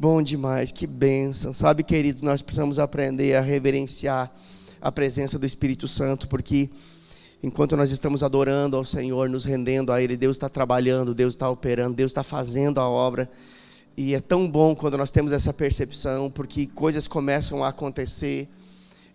[0.00, 1.52] Bom demais, que bênção.
[1.52, 4.32] Sabe, queridos, nós precisamos aprender a reverenciar
[4.80, 6.70] a presença do Espírito Santo, porque
[7.42, 11.50] enquanto nós estamos adorando ao Senhor, nos rendendo a Ele, Deus está trabalhando, Deus está
[11.50, 13.28] operando, Deus está fazendo a obra.
[13.96, 18.48] E é tão bom quando nós temos essa percepção, porque coisas começam a acontecer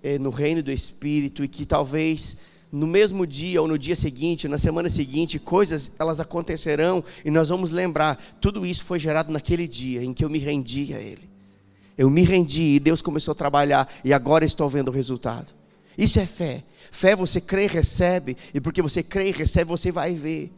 [0.04, 2.36] eh, no reino do Espírito e que talvez
[2.74, 7.50] no mesmo dia ou no dia seguinte, na semana seguinte, coisas elas acontecerão e nós
[7.50, 11.30] vamos lembrar, tudo isso foi gerado naquele dia em que eu me rendi a Ele.
[11.96, 15.54] Eu me rendi e Deus começou a trabalhar e agora estou vendo o resultado.
[15.96, 16.64] Isso é fé.
[16.92, 20.52] Fé você crê e recebe, e porque você crê e recebe, você vai ver.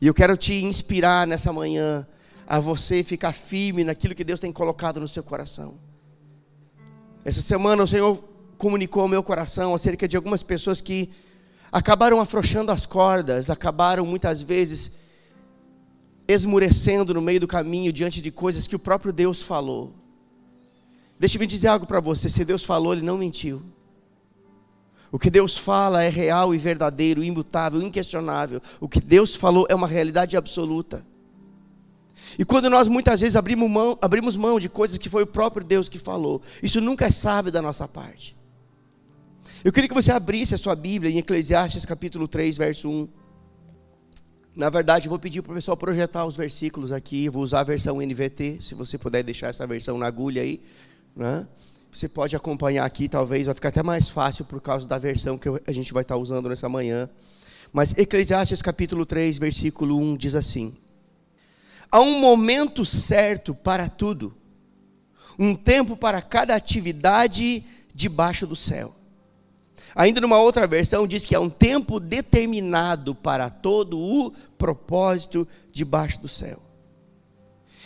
[0.00, 2.06] E eu quero te inspirar nessa manhã
[2.46, 5.74] a você ficar firme naquilo que Deus tem colocado no seu coração.
[7.22, 8.31] Essa semana o Senhor
[8.62, 11.10] comunicou ao meu coração acerca de algumas pessoas que
[11.72, 14.92] acabaram afrouxando as cordas, acabaram muitas vezes
[16.28, 19.92] esmurecendo no meio do caminho diante de coisas que o próprio Deus falou.
[21.18, 23.60] Deixe-me dizer algo para você: se Deus falou, Ele não mentiu.
[25.10, 28.62] O que Deus fala é real e verdadeiro, imutável, inquestionável.
[28.80, 31.04] O que Deus falou é uma realidade absoluta.
[32.38, 35.66] E quando nós muitas vezes abrimos mão, abrimos mão de coisas que foi o próprio
[35.66, 38.40] Deus que falou, isso nunca é sábio da nossa parte.
[39.64, 43.08] Eu queria que você abrisse a sua Bíblia em Eclesiastes capítulo 3, verso 1.
[44.56, 47.28] Na verdade, eu vou pedir para o pessoal projetar os versículos aqui.
[47.28, 50.60] vou usar a versão NVT, se você puder deixar essa versão na agulha aí.
[51.14, 51.46] Né?
[51.92, 55.48] Você pode acompanhar aqui, talvez vai ficar até mais fácil por causa da versão que
[55.48, 57.08] a gente vai estar usando nessa manhã.
[57.72, 60.76] Mas Eclesiastes capítulo 3, versículo 1 diz assim:
[61.88, 64.34] Há um momento certo para tudo,
[65.38, 68.92] um tempo para cada atividade debaixo do céu
[69.94, 76.20] Ainda numa outra versão diz que é um tempo determinado para todo o propósito debaixo
[76.20, 76.58] do céu.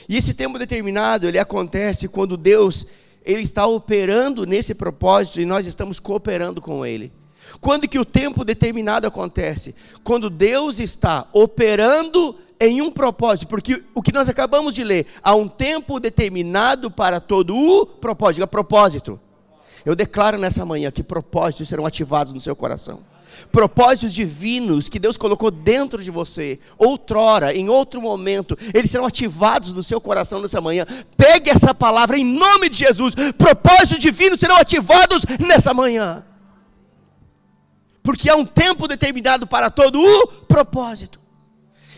[0.09, 2.87] E esse tempo determinado, ele acontece quando Deus,
[3.25, 7.13] ele está operando nesse propósito e nós estamos cooperando com ele.
[7.61, 9.75] Quando que o tempo determinado acontece?
[10.05, 15.35] Quando Deus está operando em um propósito, porque o que nós acabamos de ler, há
[15.35, 19.21] um tempo determinado para todo o propósito, diga propósito.
[19.87, 22.99] Eu declaro nessa manhã que propósitos serão ativados no seu coração.
[23.53, 29.73] Propósitos divinos que Deus colocou dentro de você, outrora, em outro momento, eles serão ativados
[29.73, 30.85] no seu coração nessa manhã.
[31.17, 33.15] Pegue essa palavra em nome de Jesus.
[33.39, 36.25] Propósitos divinos serão ativados nessa manhã.
[38.03, 41.21] Porque há um tempo determinado para todo o propósito.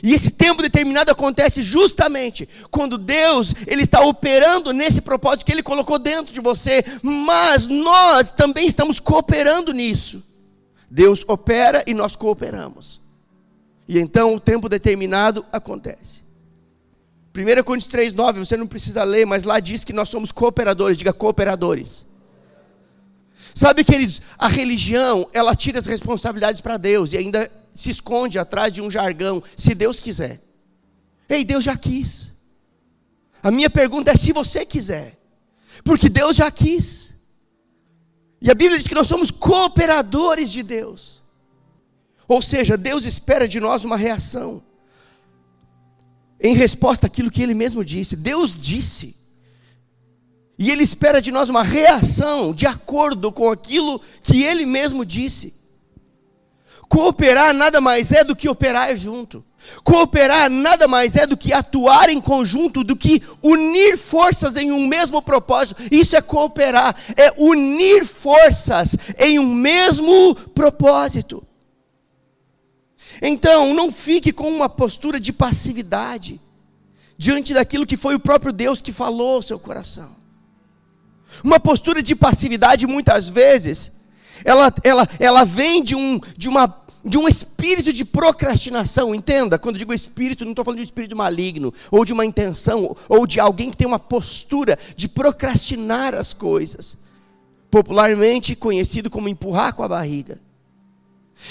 [0.03, 5.63] E esse tempo determinado acontece justamente quando Deus ele está operando nesse propósito que Ele
[5.63, 10.23] colocou dentro de você, mas nós também estamos cooperando nisso.
[10.91, 13.01] Deus opera e nós cooperamos.
[13.87, 16.23] E então o tempo determinado acontece.
[17.35, 21.13] 1 Coríntios 3,9, você não precisa ler, mas lá diz que nós somos cooperadores, diga
[21.13, 22.07] cooperadores.
[23.55, 28.73] Sabe, queridos, a religião, ela tira as responsabilidades para Deus e ainda se esconde atrás
[28.73, 30.41] de um jargão, se Deus quiser.
[31.29, 32.33] Ei, Deus já quis.
[33.41, 35.17] A minha pergunta é se você quiser,
[35.85, 37.15] porque Deus já quis.
[38.43, 41.23] E a Bíblia diz que nós somos cooperadores de Deus.
[42.27, 44.61] Ou seja, Deus espera de nós uma reação.
[46.41, 48.17] Em resposta àquilo que Ele mesmo disse.
[48.17, 49.15] Deus disse.
[50.59, 55.58] E Ele espera de nós uma reação de acordo com aquilo que Ele mesmo disse.
[56.89, 59.45] Cooperar nada mais é do que operar junto.
[59.85, 64.87] Cooperar nada mais é do que atuar em conjunto, do que unir forças em um
[64.87, 65.83] mesmo propósito.
[65.91, 71.45] Isso é cooperar, é unir forças em um mesmo propósito.
[73.21, 76.41] Então, não fique com uma postura de passividade
[77.19, 80.17] diante daquilo que foi o próprio Deus que falou ao seu coração.
[81.43, 83.93] Uma postura de passividade, muitas vezes,
[84.45, 89.59] ela, ela, ela vem de um, de, uma, de um espírito de procrastinação, entenda?
[89.59, 93.27] Quando digo espírito, não estou falando de um espírito maligno, ou de uma intenção, ou
[93.27, 96.97] de alguém que tem uma postura de procrastinar as coisas,
[97.71, 100.41] popularmente conhecido como empurrar com a barriga.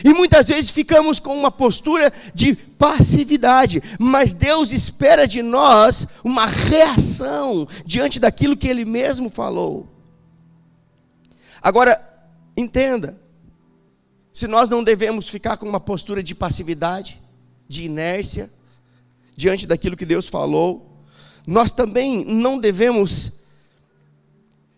[0.03, 6.45] E muitas vezes ficamos com uma postura de passividade, mas Deus espera de nós uma
[6.45, 9.87] reação diante daquilo que Ele mesmo falou.
[11.61, 11.99] Agora,
[12.57, 13.21] Entenda,
[14.33, 17.21] se nós não devemos ficar com uma postura de passividade,
[17.69, 18.51] de inércia,
[19.35, 21.03] diante daquilo que Deus falou,
[21.45, 23.43] nós também não devemos,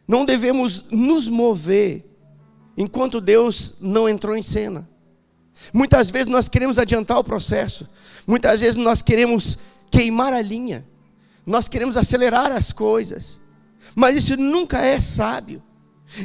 [0.06, 2.06] não devemos nos mover
[2.78, 4.88] enquanto Deus não entrou em cena.
[5.74, 7.88] Muitas vezes nós queremos adiantar o processo,
[8.28, 9.58] muitas vezes nós queremos
[9.90, 10.86] queimar a linha,
[11.46, 13.40] nós queremos acelerar as coisas,
[13.96, 15.64] mas isso nunca é sábio.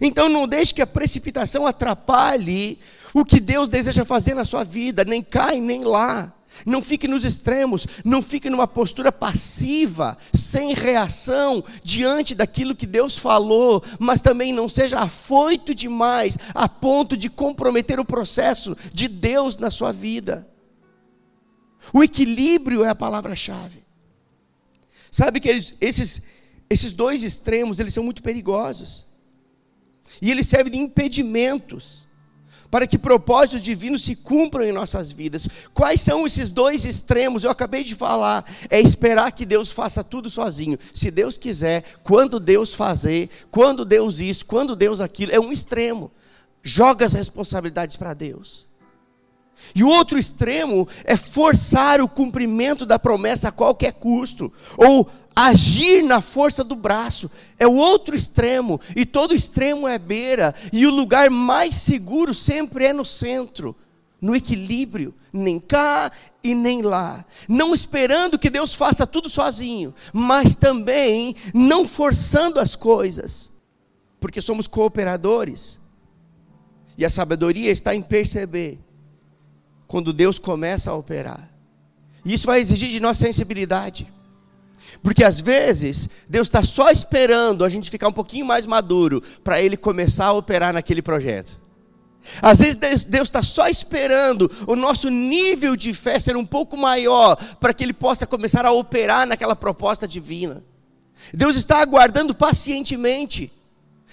[0.01, 2.79] Então não deixe que a precipitação atrapalhe
[3.13, 6.33] o que Deus deseja fazer na sua vida, nem cai nem lá.
[6.65, 13.19] Não fique nos extremos, não fique numa postura passiva, sem reação diante daquilo que Deus
[13.19, 19.57] falou, mas também não seja afoito demais a ponto de comprometer o processo de Deus
[19.57, 20.49] na sua vida.
[21.93, 23.85] O equilíbrio é a palavra-chave.
[25.11, 26.23] Sabe que eles, esses,
[26.71, 29.07] esses dois extremos, eles são muito perigosos.
[30.21, 32.05] E eles servem de impedimentos
[32.75, 35.47] para que propósitos divinos se cumpram em nossas vidas.
[35.73, 37.45] Quais são esses dois extremos?
[37.45, 38.45] Eu acabei de falar.
[38.69, 40.77] É esperar que Deus faça tudo sozinho.
[40.93, 45.31] Se Deus quiser, quando Deus fazer, quando Deus isso, quando Deus aquilo.
[45.31, 46.11] É um extremo.
[46.65, 48.67] Joga as responsabilidades para Deus.
[49.75, 56.03] E o outro extremo é forçar o cumprimento da promessa a qualquer custo, ou agir
[56.03, 60.91] na força do braço, é o outro extremo, e todo extremo é beira, e o
[60.91, 63.75] lugar mais seguro sempre é no centro,
[64.21, 66.11] no equilíbrio, nem cá
[66.43, 72.77] e nem lá, não esperando que Deus faça tudo sozinho, mas também não forçando as
[72.77, 73.51] coisas,
[74.21, 75.81] porque somos cooperadores,
[76.97, 78.79] e a sabedoria está em perceber
[79.95, 81.49] quando Deus começa a operar.
[82.25, 84.13] Isso vai exigir de nós sensibilidade.
[85.05, 89.63] Porque às vezes Deus está só esperando a gente ficar um pouquinho mais maduro para
[89.63, 91.61] Ele começar a operar naquele projeto.
[92.43, 97.37] Às vezes Deus está só esperando o nosso nível de fé ser um pouco maior
[97.61, 100.65] para que Ele possa começar a operar naquela proposta divina.
[101.33, 103.49] Deus está aguardando pacientemente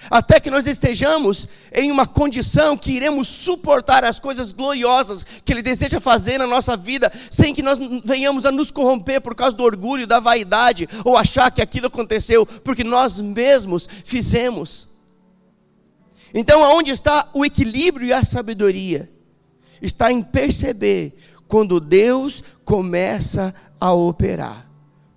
[0.09, 5.61] até que nós estejamos em uma condição que iremos suportar as coisas gloriosas que Ele
[5.61, 9.63] deseja fazer na nossa vida, sem que nós venhamos a nos corromper por causa do
[9.63, 14.89] orgulho, da vaidade, ou achar que aquilo aconteceu porque nós mesmos fizemos.
[16.33, 19.11] Então, aonde está o equilíbrio e a sabedoria?
[19.81, 21.13] Está em perceber
[21.47, 24.69] quando Deus começa a operar,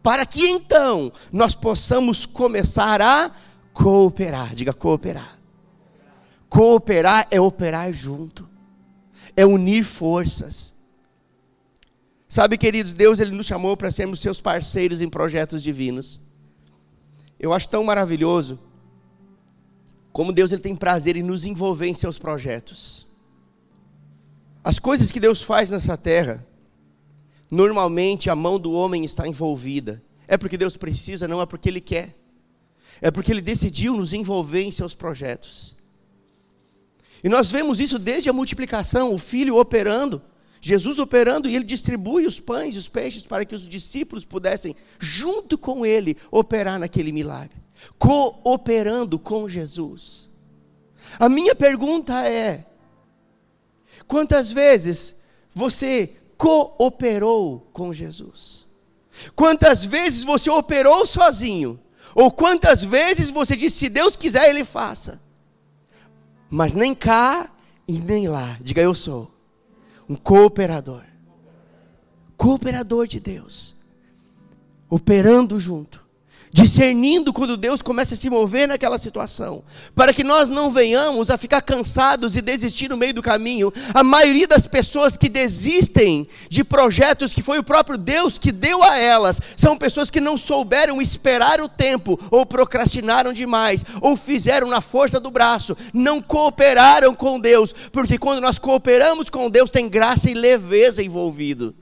[0.03, 3.31] para que então nós possamos começar a
[3.75, 5.39] Cooperar, diga cooperar.
[6.49, 8.49] Cooperar é operar junto,
[9.37, 10.73] é unir forças.
[12.29, 16.21] Sabe, queridos, Deus ele nos chamou para sermos seus parceiros em projetos divinos.
[17.39, 18.61] Eu acho tão maravilhoso
[20.13, 23.05] como Deus ele tem prazer em nos envolver em seus projetos.
[24.63, 26.47] As coisas que Deus faz nessa terra,
[27.51, 30.01] normalmente a mão do homem está envolvida.
[30.29, 32.15] É porque Deus precisa, não é porque Ele quer
[33.05, 35.77] é porque Ele decidiu nos envolver em seus projetos.
[37.23, 40.23] E nós vemos isso desde a multiplicação, o Filho operando,
[40.59, 44.75] Jesus operando, e Ele distribui os pães e os peixes para que os discípulos pudessem,
[44.99, 47.59] junto com Ele, operar naquele milagre,
[47.99, 50.31] cooperando com Jesus.
[51.21, 52.65] A minha pergunta é:
[54.09, 55.15] quantas vezes
[55.55, 58.65] você cooperou com Jesus?
[59.37, 61.79] Quantas vezes você operou sozinho
[62.15, 65.21] ou quantas vezes você disse, se Deus quiser, Ele faça.
[66.51, 67.51] Mas nem cá
[67.87, 68.57] e nem lá.
[68.61, 69.31] Diga, eu sou
[70.09, 71.03] um cooperador.
[72.37, 73.75] Cooperador de Deus.
[74.89, 76.04] Operando junto
[76.55, 81.37] discernindo quando Deus começa a se mover naquela situação, para que nós não venhamos a
[81.37, 83.73] ficar cansados e desistir no meio do caminho.
[83.93, 88.85] A maioria das pessoas que desistem de projetos que foi o próprio Deus que deu
[88.85, 94.69] a elas, são pessoas que não souberam esperar o tempo, ou procrastinaram demais, ou fizeram
[94.69, 99.89] na força do braço, não cooperaram com Deus, porque quando nós cooperamos com Deus, tem
[99.89, 101.75] graça e leveza envolvido.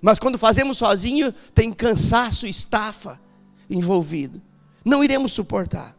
[0.00, 3.20] Mas quando fazemos sozinho, tem cansaço, estafa
[3.72, 4.40] envolvido.
[4.84, 5.96] Não iremos suportar.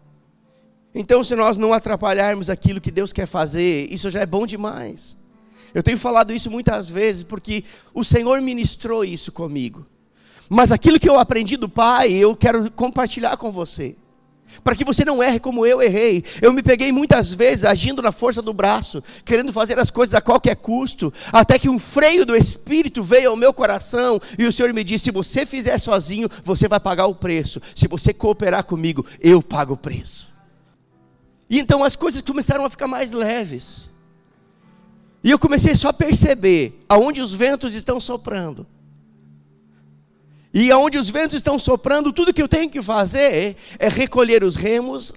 [0.93, 5.17] Então, se nós não atrapalharmos aquilo que Deus quer fazer, isso já é bom demais.
[5.73, 7.63] Eu tenho falado isso muitas vezes porque
[7.93, 9.85] o Senhor ministrou isso comigo.
[10.49, 13.95] Mas aquilo que eu aprendi do Pai, eu quero compartilhar com você
[14.63, 16.23] para que você não erre como eu errei.
[16.41, 20.21] Eu me peguei muitas vezes agindo na força do braço, querendo fazer as coisas a
[20.21, 24.73] qualquer custo, até que um freio do Espírito veio ao meu coração e o Senhor
[24.73, 27.61] me disse: se você fizer sozinho, você vai pagar o preço.
[27.75, 30.31] Se você cooperar comigo, eu pago o preço.
[31.49, 33.89] E então as coisas começaram a ficar mais leves.
[35.23, 38.67] E eu comecei só a perceber aonde os ventos estão soprando.
[40.53, 44.55] E aonde os ventos estão soprando, tudo que eu tenho que fazer é recolher os
[44.55, 45.11] remos,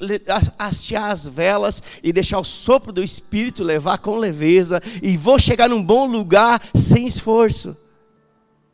[0.59, 4.81] hastear as velas e deixar o sopro do Espírito levar com leveza.
[5.03, 7.77] E vou chegar num bom lugar sem esforço.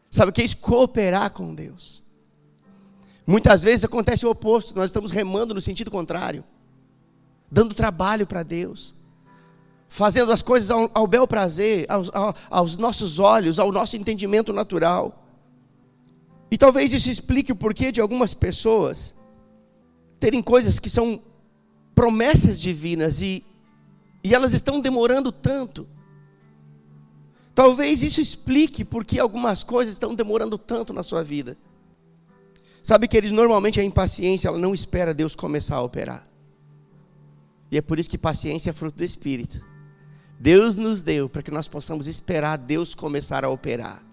[0.09, 0.59] Sabe o que é isso?
[0.59, 2.01] Cooperar com Deus.
[3.27, 6.45] Muitas vezes acontece o oposto, nós estamos remando no sentido contrário,
[7.51, 8.95] dando trabalho para Deus,
[9.89, 12.11] fazendo as coisas ao, ao bel prazer, aos,
[12.51, 15.22] aos nossos olhos, ao nosso entendimento natural.
[16.53, 19.15] E talvez isso explique o porquê de algumas pessoas
[20.21, 21.23] terem coisas que são
[21.95, 23.43] promessas divinas e,
[24.23, 25.89] e elas estão demorando tanto.
[27.55, 31.57] Talvez isso explique porque algumas coisas estão demorando tanto na sua vida.
[32.83, 36.23] Sabe que eles normalmente a impaciência, ela não espera Deus começar a operar.
[37.71, 39.65] E é por isso que paciência é fruto do Espírito.
[40.39, 44.12] Deus nos deu para que nós possamos esperar Deus começar a operar.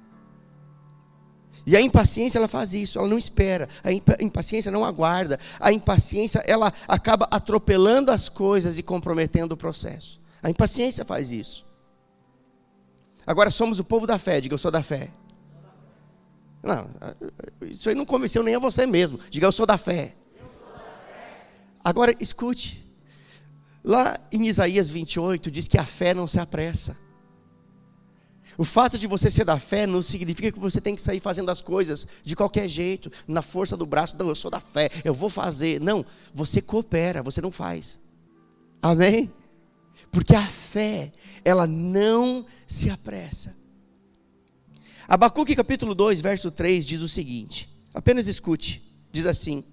[1.65, 3.91] E a impaciência ela faz isso, ela não espera, a
[4.23, 10.19] impaciência não aguarda, a impaciência ela acaba atropelando as coisas e comprometendo o processo.
[10.41, 11.65] A impaciência faz isso.
[13.27, 15.11] Agora somos o povo da fé, diga eu sou da fé.
[16.61, 16.89] Não,
[17.61, 19.19] isso aí não convenceu nem a você mesmo.
[19.29, 20.15] Diga, eu sou da fé.
[21.83, 22.85] Agora, escute.
[23.83, 26.97] Lá em Isaías 28 diz que a fé não se apressa.
[28.59, 31.49] O fato de você ser da fé não significa que você tem que sair fazendo
[31.49, 34.17] as coisas de qualquer jeito, na força do braço.
[34.19, 35.79] Não, eu sou da fé, eu vou fazer.
[35.79, 37.97] Não, você coopera, você não faz.
[38.81, 39.31] Amém?
[40.11, 41.13] Porque a fé,
[41.45, 43.55] ela não se apressa.
[45.07, 49.63] Abacuque capítulo 2, verso 3 diz o seguinte: apenas escute, diz assim: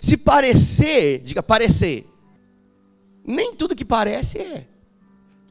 [0.00, 2.04] Se parecer, diga parecer,
[3.24, 4.66] nem tudo que parece é.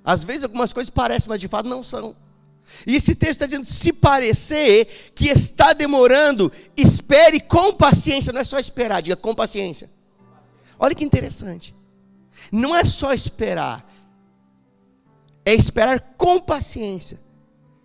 [0.03, 2.24] Às vezes algumas coisas parecem, mas de fato não são.
[2.85, 8.33] E esse texto está dizendo: se parecer que está demorando, espere com paciência.
[8.33, 9.89] Não é só esperar, diga com paciência.
[10.77, 11.73] Olha que interessante.
[12.51, 13.85] Não é só esperar,
[15.43, 17.19] é esperar com paciência.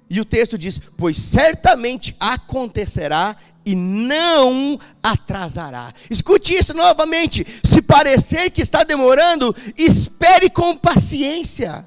[0.08, 5.92] E o texto diz: Pois certamente acontecerá e não atrasará.
[6.10, 7.46] Escute isso novamente.
[7.62, 11.86] Se parecer que está demorando, espere com paciência,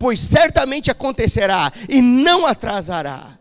[0.00, 3.38] pois certamente acontecerá e não atrasará.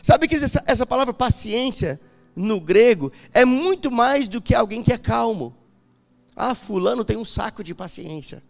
[0.00, 2.00] Sabe que essa, essa palavra paciência
[2.34, 5.52] no grego é muito mais do que alguém que é calmo.
[6.36, 8.40] Ah, fulano tem um saco de paciência.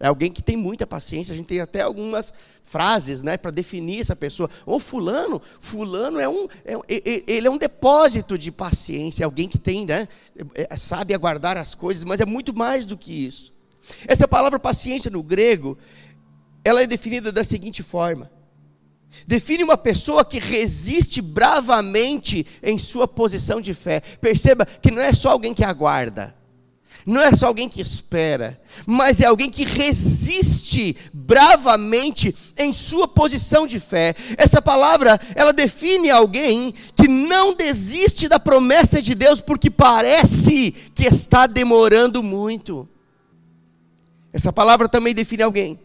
[0.00, 1.32] É alguém que tem muita paciência.
[1.32, 2.32] A gente tem até algumas
[2.64, 4.50] frases, né, para definir essa pessoa.
[4.66, 6.74] Ou fulano, fulano é um, é,
[7.28, 9.22] ele é um depósito de paciência.
[9.22, 10.08] É alguém que tem, né,
[10.54, 13.52] é, sabe aguardar as coisas, mas é muito mais do que isso.
[14.06, 15.76] Essa palavra paciência no grego,
[16.64, 18.30] ela é definida da seguinte forma:
[19.26, 24.00] define uma pessoa que resiste bravamente em sua posição de fé.
[24.00, 26.34] Perceba que não é só alguém que aguarda.
[27.06, 33.66] Não é só alguém que espera, mas é alguém que resiste bravamente em sua posição
[33.66, 34.14] de fé.
[34.36, 41.06] Essa palavra, ela define alguém que não desiste da promessa de Deus porque parece que
[41.06, 42.86] está demorando muito.
[44.30, 45.80] Essa palavra também define alguém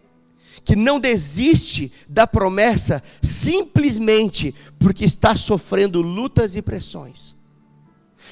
[0.64, 7.36] que não desiste da promessa simplesmente porque está sofrendo lutas e pressões.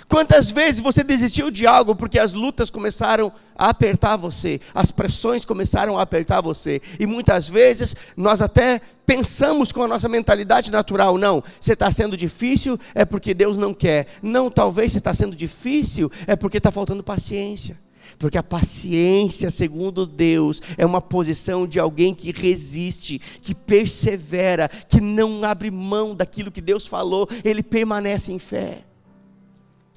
[0.08, 5.46] Quantas vezes você desistiu de algo porque as lutas começaram a apertar você, as pressões
[5.46, 11.18] começaram a apertar você, e muitas vezes nós até pensamos com a nossa mentalidade natural:
[11.18, 15.36] não, você está sendo difícil é porque Deus não quer, não, talvez você está sendo
[15.36, 17.78] difícil é porque está faltando paciência.
[18.18, 25.02] Porque a paciência, segundo Deus, é uma posição de alguém que resiste, que persevera, que
[25.02, 28.84] não abre mão daquilo que Deus falou, ele permanece em fé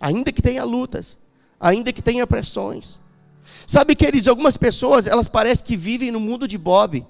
[0.00, 1.18] ainda que tenha lutas,
[1.58, 3.00] ainda que tenha pressões.
[3.66, 7.04] Sabe, queridos, algumas pessoas, elas parecem que vivem no mundo de Bob.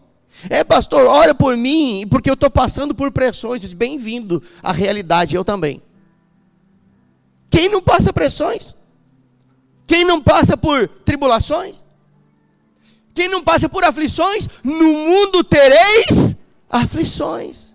[0.48, 3.72] É, pastor, ora por mim, porque eu estou passando por pressões.
[3.72, 5.82] Bem-vindo à realidade, eu também.
[7.50, 8.74] Quem não passa pressões?
[9.86, 11.84] Quem não passa por tribulações?
[13.14, 14.48] Quem não passa por aflições?
[14.62, 16.36] No mundo tereis
[16.68, 17.74] aflições.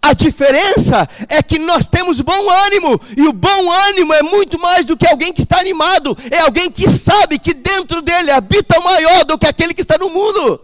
[0.00, 4.84] A diferença é que nós temos bom ânimo, e o bom ânimo é muito mais
[4.84, 8.84] do que alguém que está animado, é alguém que sabe que dentro dele habita o
[8.84, 10.60] maior do que aquele que está no mundo.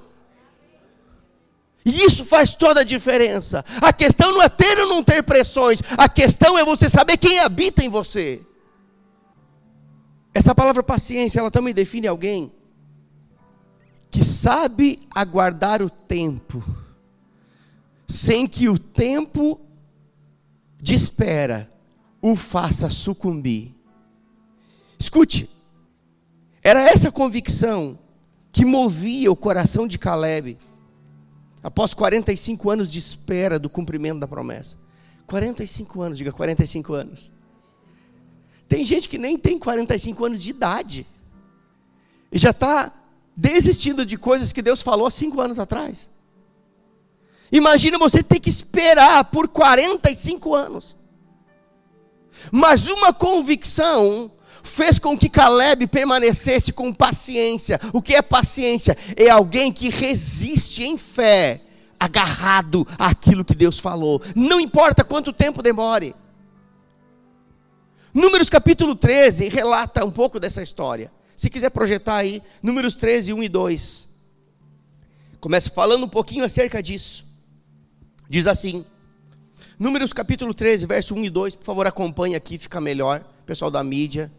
[1.84, 3.64] E isso faz toda a diferença.
[3.80, 7.38] A questão não é ter ou não ter pressões, a questão é você saber quem
[7.38, 8.42] habita em você.
[10.38, 12.52] Essa palavra paciência, ela também define alguém
[14.08, 16.62] que sabe aguardar o tempo
[18.06, 19.60] sem que o tempo
[20.80, 21.68] de espera
[22.22, 23.74] o faça sucumbir.
[24.96, 25.50] Escute,
[26.62, 27.98] era essa convicção
[28.52, 30.56] que movia o coração de Caleb,
[31.64, 34.76] após 45 anos de espera do cumprimento da promessa.
[35.26, 37.37] 45 anos, diga 45 anos.
[38.68, 41.06] Tem gente que nem tem 45 anos de idade
[42.30, 42.92] e já está
[43.36, 46.10] desistindo de coisas que Deus falou há cinco anos atrás.
[47.50, 50.96] Imagina você ter que esperar por 45 anos.
[52.52, 54.30] Mas uma convicção
[54.62, 57.80] fez com que Caleb permanecesse com paciência.
[57.92, 58.96] O que é paciência?
[59.16, 61.62] É alguém que resiste em fé,
[61.98, 64.20] agarrado àquilo que Deus falou.
[64.36, 66.14] Não importa quanto tempo demore.
[68.18, 71.08] Números capítulo 13 relata um pouco dessa história.
[71.36, 74.08] Se quiser projetar aí, Números 13, 1 e 2.
[75.38, 77.24] Começa falando um pouquinho acerca disso.
[78.28, 78.84] Diz assim:
[79.78, 83.24] Números capítulo 13, verso 1 e 2, por favor, acompanhe aqui, fica melhor.
[83.46, 84.32] Pessoal da mídia,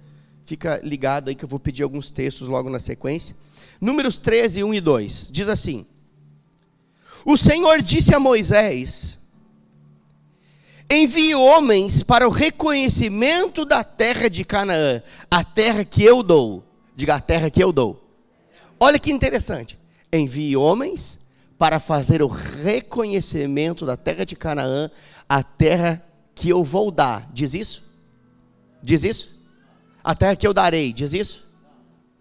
[0.43, 3.33] fica ligado aí que eu vou pedir alguns textos logo na sequência.
[3.79, 5.85] Números 13, 1 e 2, diz assim:
[7.23, 9.18] O Senhor disse a Moisés:
[10.91, 16.63] Envie homens para o reconhecimento da terra de Canaã, a terra que eu dou.
[16.95, 18.03] Diga a terra que eu dou.
[18.79, 19.77] Olha que interessante.
[20.11, 21.19] Envie homens
[21.59, 24.89] para fazer o reconhecimento da terra de Canaã,
[25.27, 26.03] a terra
[26.33, 27.29] que eu vou dar.
[27.33, 27.83] Diz isso?
[28.81, 29.45] Diz isso?
[30.03, 30.91] A terra que eu darei.
[30.91, 31.45] Diz isso?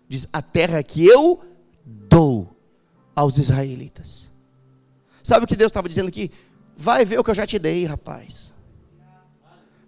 [0.06, 1.40] Diz a terra que eu
[1.84, 2.54] dou
[3.16, 4.28] aos israelitas.
[5.22, 6.30] Sabe o que Deus estava dizendo aqui?
[6.76, 8.57] Vai ver o que eu já te dei, rapaz.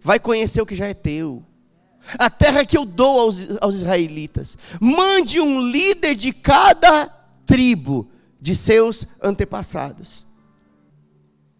[0.00, 1.45] Vai conhecer o que já é teu.
[2.19, 4.57] A terra que eu dou aos, aos israelitas.
[4.80, 7.07] Mande um líder de cada
[7.47, 10.26] tribo de seus antepassados.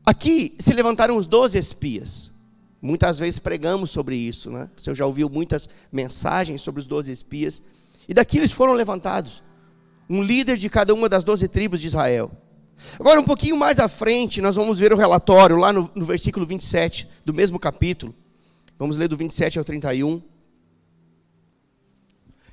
[0.05, 2.33] Aqui se levantaram os doze espias.
[2.81, 4.71] Muitas vezes pregamos sobre isso, né?
[4.75, 7.63] Você já ouviu muitas mensagens sobre os doze espias.
[8.09, 9.43] E daqui eles foram levantados.
[10.09, 12.33] Um líder de cada uma das doze tribos de Israel.
[12.99, 16.47] Agora, um pouquinho mais à frente, nós vamos ver o relatório, lá no, no versículo
[16.47, 18.15] 27 do mesmo capítulo.
[18.81, 20.21] Vamos ler do 27 ao 31.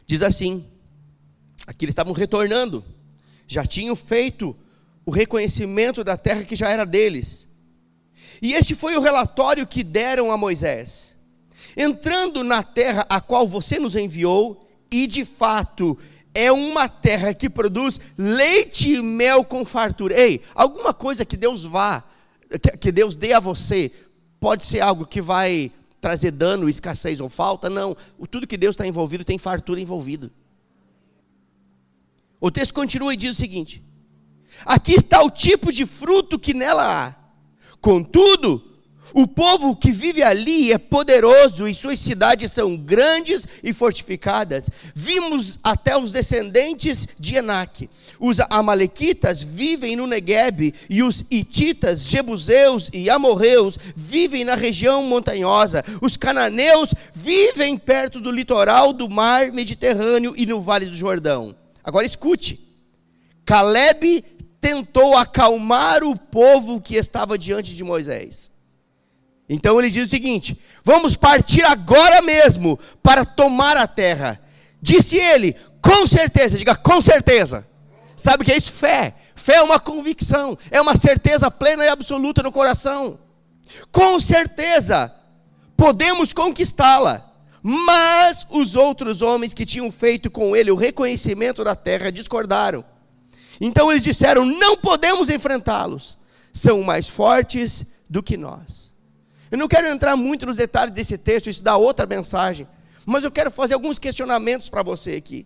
[0.05, 0.63] Diz assim:
[1.65, 2.85] aqui eles estavam retornando
[3.47, 4.55] já tinham feito
[5.05, 7.47] o reconhecimento da terra que já era deles.
[8.41, 11.15] E este foi o relatório que deram a Moisés.
[11.77, 15.97] Entrando na terra a qual você nos enviou, e de fato
[16.33, 20.19] é uma terra que produz leite e mel com fartura.
[20.19, 22.03] Ei, alguma coisa que Deus vá,
[22.81, 23.91] que Deus dê a você,
[24.39, 27.69] pode ser algo que vai trazer dano, escassez ou falta?
[27.69, 27.95] Não.
[28.29, 30.31] Tudo que Deus está envolvido tem fartura envolvido.
[32.39, 33.83] O texto continua e diz o seguinte:
[34.65, 37.15] Aqui está o tipo de fruto que nela há.
[37.79, 38.66] Contudo,
[39.13, 44.69] o povo que vive ali é poderoso e suas cidades são grandes e fortificadas.
[44.93, 47.89] Vimos até os descendentes de Enac.
[48.19, 55.83] Os amalequitas vivem no Negueb e os ititas, jebuseus e amorreus vivem na região montanhosa.
[56.01, 61.55] Os cananeus vivem perto do litoral do mar Mediterrâneo e no vale do Jordão.
[61.83, 62.59] Agora escute.
[63.45, 64.23] Caleb
[64.59, 68.51] tentou acalmar o povo que estava diante de Moisés.
[69.49, 74.41] Então ele diz o seguinte: Vamos partir agora mesmo para tomar a terra.
[74.81, 77.65] Disse ele, com certeza, diga com certeza.
[78.15, 78.71] Sabe o que é isso?
[78.71, 79.13] Fé.
[79.35, 83.19] Fé é uma convicção, é uma certeza plena e absoluta no coração.
[83.91, 85.13] Com certeza,
[85.77, 87.23] podemos conquistá-la.
[87.63, 92.83] Mas os outros homens que tinham feito com ele o reconhecimento da terra discordaram.
[93.59, 96.17] Então eles disseram: Não podemos enfrentá-los,
[96.53, 98.86] são mais fortes do que nós.
[99.51, 102.67] Eu não quero entrar muito nos detalhes desse texto, isso dá outra mensagem,
[103.05, 105.45] mas eu quero fazer alguns questionamentos para você aqui.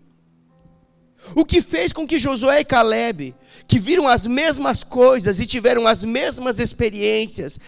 [1.35, 3.35] O que fez com que Josué e Caleb,
[3.67, 7.59] que viram as mesmas coisas e tiveram as mesmas experiências,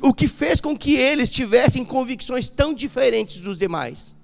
[0.00, 4.14] o que fez com que eles tivessem convicções tão diferentes dos demais.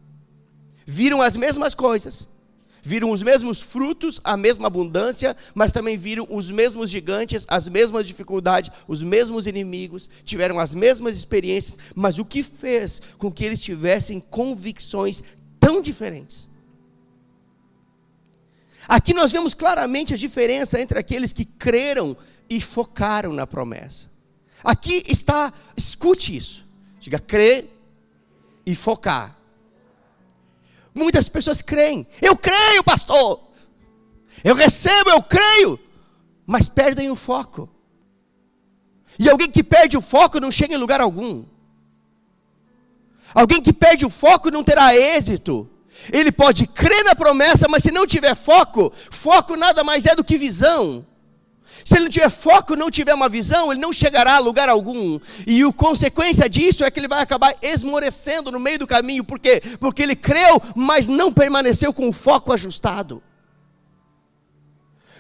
[0.87, 2.28] Viram as mesmas coisas,
[2.88, 8.07] viram os mesmos frutos, a mesma abundância, mas também viram os mesmos gigantes, as mesmas
[8.07, 13.61] dificuldades, os mesmos inimigos, tiveram as mesmas experiências, mas o que fez com que eles
[13.61, 15.22] tivessem convicções
[15.61, 16.48] tão diferentes?
[18.88, 22.16] Aqui nós vemos claramente a diferença entre aqueles que creram
[22.48, 24.11] e focaram na promessa.
[24.64, 26.64] Aqui está, escute isso.
[26.98, 27.70] Diga crer
[28.64, 29.38] e focar.
[30.98, 32.06] Muitas pessoas creem.
[32.20, 33.40] Eu creio, pastor.
[34.42, 35.78] Eu recebo, eu creio.
[36.46, 37.68] Mas perdem o foco.
[39.18, 41.44] E alguém que perde o foco não chega em lugar algum.
[43.34, 45.68] Alguém que perde o foco não terá êxito.
[46.12, 50.24] Ele pode crer na promessa, mas se não tiver foco, foco nada mais é do
[50.24, 51.04] que visão.
[51.88, 55.18] Se ele não tiver foco, não tiver uma visão, ele não chegará a lugar algum.
[55.46, 59.24] E a consequência disso é que ele vai acabar esmorecendo no meio do caminho.
[59.24, 59.62] Por quê?
[59.81, 63.22] Porque ele creu, mas não permaneceu com o foco ajustado.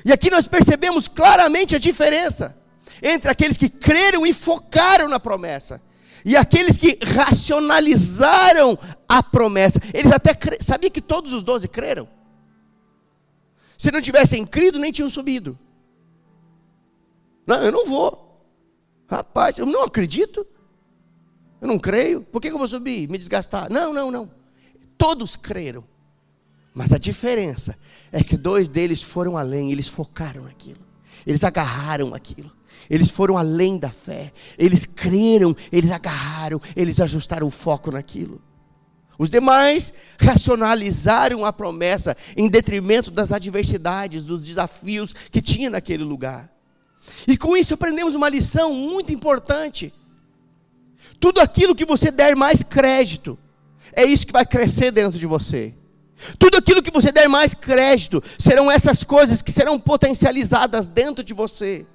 [0.04, 2.54] E aqui nós percebemos claramente a diferença
[3.02, 5.80] entre aqueles que creram e focaram na promessa
[6.22, 8.78] e aqueles que racionalizaram
[9.08, 9.80] a promessa.
[9.94, 10.58] Eles até cre...
[10.60, 12.06] sabia que todos os doze creram.
[13.78, 15.58] Se não tivessem crido, nem tinham subido.
[17.48, 18.44] Não, eu não vou.
[19.08, 20.46] Rapaz, eu não acredito.
[21.62, 22.20] Eu não creio.
[22.20, 23.08] Por que eu vou subir?
[23.08, 23.72] Me desgastar?
[23.72, 24.30] Não, não, não.
[24.98, 25.82] Todos creram.
[26.74, 27.74] Mas a diferença
[28.12, 30.80] é que dois deles foram além, eles focaram naquilo.
[31.26, 32.52] Eles agarraram aquilo.
[32.90, 34.30] Eles foram além da fé.
[34.58, 38.42] Eles creram, eles agarraram, eles ajustaram o foco naquilo.
[39.18, 46.57] Os demais racionalizaram a promessa em detrimento das adversidades, dos desafios que tinha naquele lugar.
[47.26, 49.92] E com isso aprendemos uma lição muito importante.
[51.20, 53.38] Tudo aquilo que você der mais crédito,
[53.92, 55.74] é isso que vai crescer dentro de você.
[56.38, 61.32] Tudo aquilo que você der mais crédito, serão essas coisas que serão potencializadas dentro de
[61.32, 61.86] você.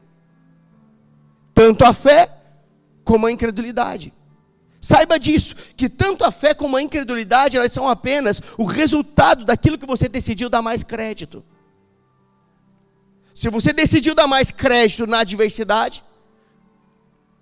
[1.54, 2.30] Tanto a fé
[3.04, 4.14] como a incredulidade.
[4.80, 9.78] Saiba disso, que tanto a fé como a incredulidade, elas são apenas o resultado daquilo
[9.78, 11.44] que você decidiu dar mais crédito.
[13.34, 16.04] Se você decidiu dar mais crédito na adversidade,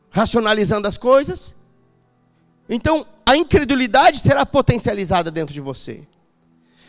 [0.10, 1.56] racionalizando as coisas,
[2.70, 6.08] então a incredulidade será potencializada dentro de você.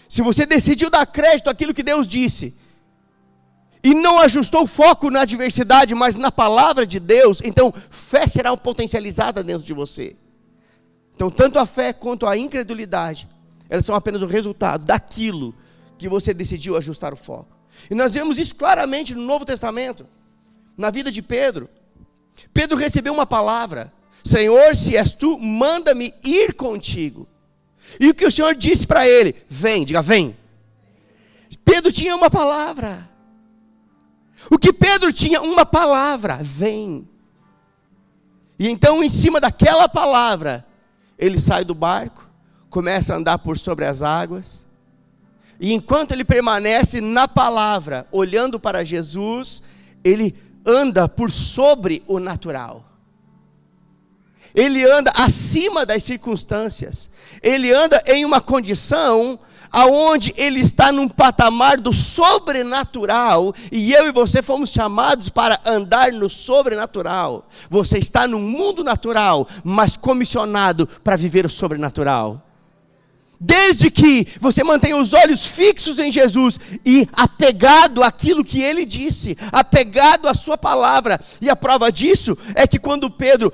[0.08, 2.54] Se você decidiu dar crédito àquilo que Deus disse,
[3.82, 8.56] e não ajustou o foco na adversidade, mas na palavra de Deus, então fé será
[8.56, 10.16] potencializada dentro de você.
[11.14, 13.28] Então, tanto a fé quanto a incredulidade,
[13.68, 15.54] elas são apenas o resultado daquilo
[15.98, 17.61] que você decidiu ajustar o foco.
[17.90, 20.06] E nós vemos isso claramente no Novo Testamento,
[20.76, 21.68] na vida de Pedro.
[22.52, 23.92] Pedro recebeu uma palavra:
[24.24, 27.28] Senhor, se és tu, manda-me ir contigo.
[28.00, 29.34] E o que o Senhor disse para ele?
[29.48, 30.36] Vem, diga, vem.
[31.64, 33.08] Pedro tinha uma palavra.
[34.50, 35.40] O que Pedro tinha?
[35.40, 37.08] Uma palavra: vem.
[38.58, 40.64] E então, em cima daquela palavra,
[41.18, 42.28] ele sai do barco,
[42.70, 44.64] começa a andar por sobre as águas,
[45.62, 49.62] e enquanto ele permanece na palavra, olhando para Jesus,
[50.02, 52.84] ele anda por sobre o natural.
[54.52, 57.08] Ele anda acima das circunstâncias.
[57.40, 59.38] Ele anda em uma condição
[59.70, 66.12] aonde ele está num patamar do sobrenatural, e eu e você fomos chamados para andar
[66.12, 67.46] no sobrenatural.
[67.70, 72.42] Você está no mundo natural, mas comissionado para viver o sobrenatural.
[73.44, 79.36] Desde que você mantenha os olhos fixos em Jesus e apegado àquilo que ele disse,
[79.50, 81.18] apegado à sua palavra.
[81.40, 83.52] E a prova disso é que quando Pedro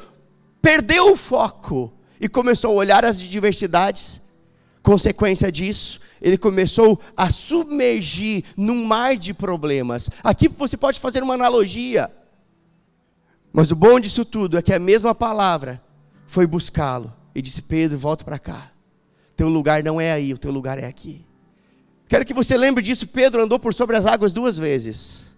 [0.60, 4.20] perdeu o foco e começou a olhar as diversidades,
[4.82, 10.10] consequência disso, ele começou a submergir num mar de problemas.
[10.22, 12.10] Aqui você pode fazer uma analogia.
[13.50, 15.82] Mas o bom disso tudo é que a mesma palavra
[16.26, 18.70] foi buscá-lo e disse: Pedro, volta para cá.
[19.38, 21.24] Teu lugar não é aí, o teu lugar é aqui.
[22.08, 23.06] Quero que você lembre disso.
[23.06, 25.32] Pedro andou por sobre as águas duas vezes.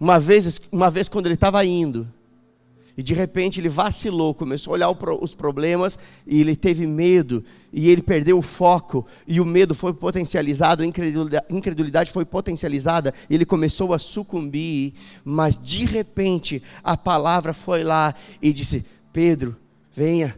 [0.00, 2.08] Uma vez, uma vez quando ele estava indo,
[2.96, 5.96] e de repente ele vacilou, começou a olhar os problemas
[6.26, 10.86] e ele teve medo e ele perdeu o foco e o medo foi potencializado, a
[11.48, 14.92] incredulidade foi potencializada, ele começou a sucumbir,
[15.24, 19.56] mas de repente a palavra foi lá e disse: Pedro,
[19.94, 20.34] venha.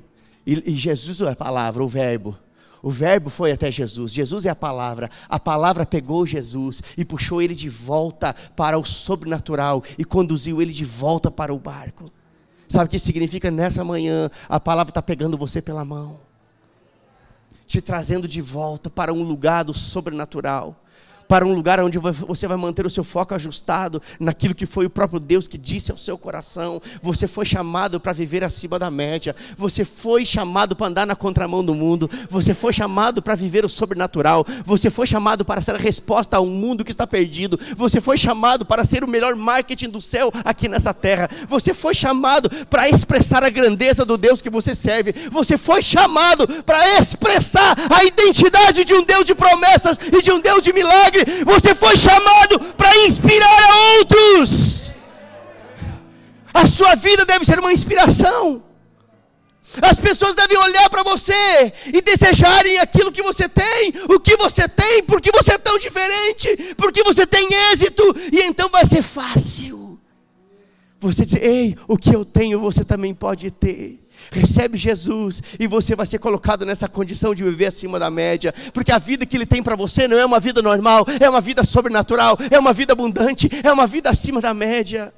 [0.47, 2.37] E, e Jesus é a palavra, o verbo.
[2.87, 5.11] O Verbo foi até Jesus, Jesus é a palavra.
[5.29, 10.73] A palavra pegou Jesus e puxou ele de volta para o sobrenatural e conduziu ele
[10.73, 12.13] de volta para o barco.
[12.69, 14.31] Sabe o que significa nessa manhã?
[14.49, 16.21] A palavra está pegando você pela mão,
[17.67, 20.81] te trazendo de volta para um lugar do sobrenatural
[21.29, 24.91] para um lugar onde você vai manter o seu foco ajustado naquilo que foi o
[24.91, 26.81] próprio Deus que disse ao seu coração.
[27.03, 29.35] Você foi chamado para viver acima da média.
[29.57, 32.09] Você foi chamado para andar na contramão do mundo.
[32.31, 34.47] Você foi chamado para viver o sobrenatural.
[34.65, 37.59] Você foi chamado para ser a resposta a um mundo que está perdido.
[37.77, 41.29] Você foi chamado para ser o melhor marketing do céu aqui nessa terra.
[41.49, 45.15] Você foi chamado para expressar a grandeza do Deus que você serve.
[45.31, 50.41] Você foi chamado para expressar a identidade de um Deus de promessas e de um
[50.41, 54.93] Deus de milagres você foi chamado para inspirar a outros.
[56.53, 58.63] A sua vida deve ser uma inspiração.
[59.83, 64.69] As pessoas devem olhar para você e desejarem aquilo que você tem, o que você
[64.69, 68.03] tem, porque você é tão diferente, porque você tem êxito,
[68.33, 69.99] e então vai ser fácil
[70.99, 74.06] Você dizer, ei, o que eu tenho você também pode ter.
[74.31, 78.93] Recebe Jesus e você vai ser colocado nessa condição de viver acima da média, porque
[78.93, 81.65] a vida que Ele tem para você não é uma vida normal, é uma vida
[81.65, 85.13] sobrenatural, é uma vida abundante, é uma vida acima da média.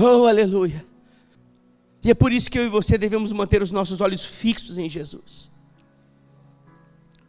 [0.00, 0.84] Oh, aleluia!
[2.02, 4.88] E é por isso que eu e você devemos manter os nossos olhos fixos em
[4.88, 5.50] Jesus,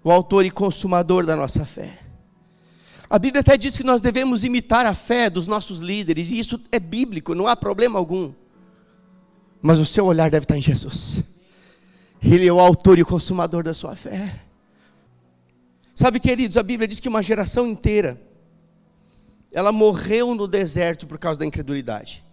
[0.04, 2.00] o Autor e Consumador da nossa fé.
[3.10, 6.62] A Bíblia até diz que nós devemos imitar a fé dos nossos líderes, e isso
[6.72, 8.34] é bíblico, não há problema algum.
[9.62, 11.24] Mas o seu olhar deve estar em Jesus.
[12.22, 14.42] Ele é o autor e o consumador da sua fé.
[15.94, 18.22] Sabe, queridos, a Bíblia diz que uma geração inteira
[19.52, 22.24] ela morreu no deserto por causa da incredulidade.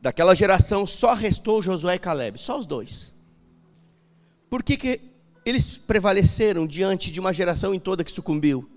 [0.00, 3.12] Daquela geração só restou Josué e Caleb, só os dois.
[4.48, 5.00] Por que, que
[5.44, 8.68] eles prevaleceram diante de uma geração em toda que sucumbiu?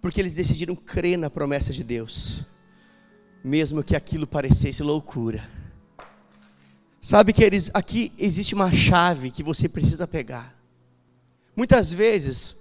[0.00, 2.42] Porque eles decidiram crer na promessa de Deus,
[3.42, 5.57] mesmo que aquilo parecesse loucura.
[7.00, 10.54] Sabe que eles, aqui existe uma chave que você precisa pegar.
[11.54, 12.56] Muitas vezes,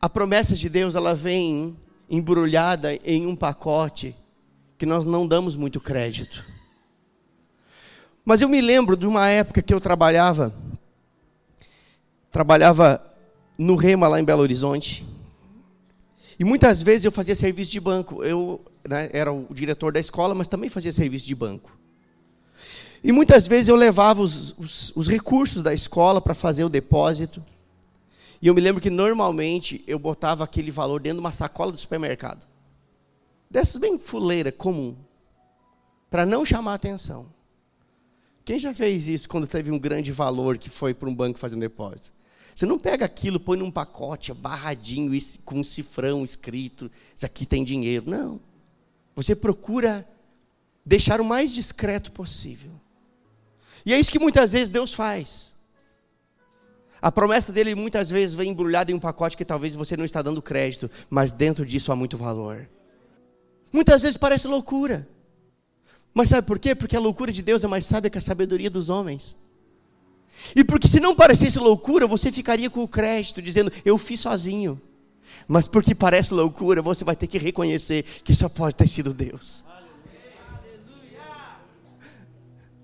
[0.00, 1.76] a promessa de Deus ela vem
[2.08, 4.14] embrulhada em um pacote
[4.76, 6.44] que nós não damos muito crédito.
[8.24, 10.54] Mas eu me lembro de uma época que eu trabalhava,
[12.30, 13.02] trabalhava
[13.58, 15.04] no Rema lá em Belo Horizonte.
[16.38, 18.22] E muitas vezes eu fazia serviço de banco.
[18.22, 21.76] Eu né, era o diretor da escola, mas também fazia serviço de banco.
[23.02, 27.42] E muitas vezes eu levava os, os, os recursos da escola para fazer o depósito.
[28.40, 31.78] E eu me lembro que normalmente eu botava aquele valor dentro de uma sacola do
[31.78, 32.46] supermercado.
[33.50, 34.96] Dessas bem fuleira, comum.
[36.10, 37.26] Para não chamar atenção.
[38.44, 41.56] Quem já fez isso quando teve um grande valor que foi para um banco fazer
[41.56, 42.12] um depósito?
[42.54, 47.62] Você não pega aquilo, põe num pacote barradinho, com um cifrão escrito, isso aqui tem
[47.62, 48.10] dinheiro.
[48.10, 48.40] Não.
[49.14, 50.08] Você procura
[50.84, 52.72] deixar o mais discreto possível.
[53.88, 55.54] E é isso que muitas vezes Deus faz.
[57.00, 60.20] A promessa dele muitas vezes vem embrulhada em um pacote que talvez você não está
[60.20, 62.68] dando crédito, mas dentro disso há muito valor.
[63.72, 65.08] Muitas vezes parece loucura.
[66.12, 66.74] Mas sabe por quê?
[66.74, 69.34] Porque a loucura de Deus é mais sábia que a sabedoria dos homens.
[70.54, 74.78] E porque se não parecesse loucura, você ficaria com o crédito, dizendo, eu fiz sozinho.
[75.46, 79.64] Mas porque parece loucura, você vai ter que reconhecer que só pode ter sido Deus.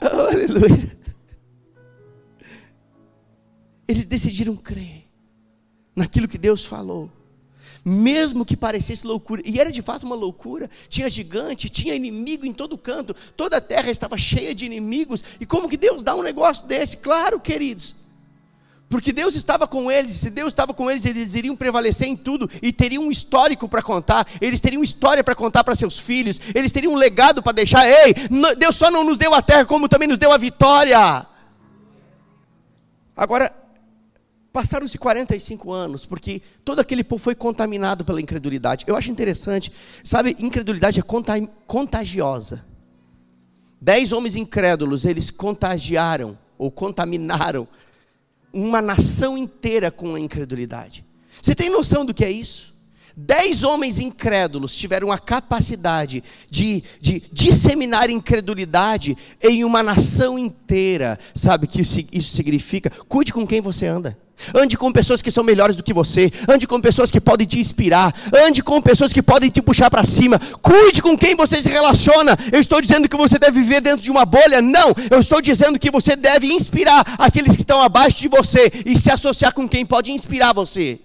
[0.30, 1.04] Aleluia.
[3.86, 5.04] Eles decidiram crer
[5.94, 7.10] naquilo que Deus falou.
[7.84, 12.52] Mesmo que parecesse loucura, e era de fato uma loucura, tinha gigante, tinha inimigo em
[12.52, 16.22] todo canto, toda a terra estava cheia de inimigos, e como que Deus dá um
[16.22, 16.96] negócio desse?
[16.96, 17.94] Claro, queridos,
[18.94, 22.48] porque Deus estava com eles, se Deus estava com eles, eles iriam prevalecer em tudo
[22.62, 26.70] e teriam um histórico para contar, eles teriam história para contar para seus filhos, eles
[26.70, 27.84] teriam um legado para deixar.
[27.84, 28.14] Ei,
[28.56, 31.26] Deus só não nos deu a terra, como também nos deu a vitória.
[33.16, 33.52] Agora,
[34.52, 38.84] passaram-se 45 anos, porque todo aquele povo foi contaminado pela incredulidade.
[38.86, 39.72] Eu acho interessante,
[40.04, 41.02] sabe, incredulidade é
[41.66, 42.64] contagiosa.
[43.80, 47.66] Dez homens incrédulos, eles contagiaram ou contaminaram
[48.54, 51.04] uma nação inteira com a incredulidade.
[51.42, 52.72] Você tem noção do que é isso?
[53.16, 61.18] Dez homens incrédulos tiveram a capacidade de, de disseminar incredulidade em uma nação inteira.
[61.34, 62.90] Sabe o que isso significa?
[63.08, 64.18] Cuide com quem você anda.
[64.54, 66.30] Ande com pessoas que são melhores do que você.
[66.48, 68.14] Ande com pessoas que podem te inspirar.
[68.46, 70.38] Ande com pessoas que podem te puxar para cima.
[70.60, 72.36] Cuide com quem você se relaciona.
[72.52, 74.60] Eu estou dizendo que você deve viver dentro de uma bolha?
[74.60, 74.94] Não.
[75.10, 79.10] Eu estou dizendo que você deve inspirar aqueles que estão abaixo de você e se
[79.10, 81.00] associar com quem pode inspirar você.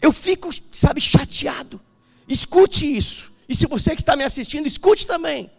[0.00, 1.80] Eu fico, sabe, chateado.
[2.28, 3.32] Escute isso.
[3.48, 5.50] E se você que está me assistindo, escute também.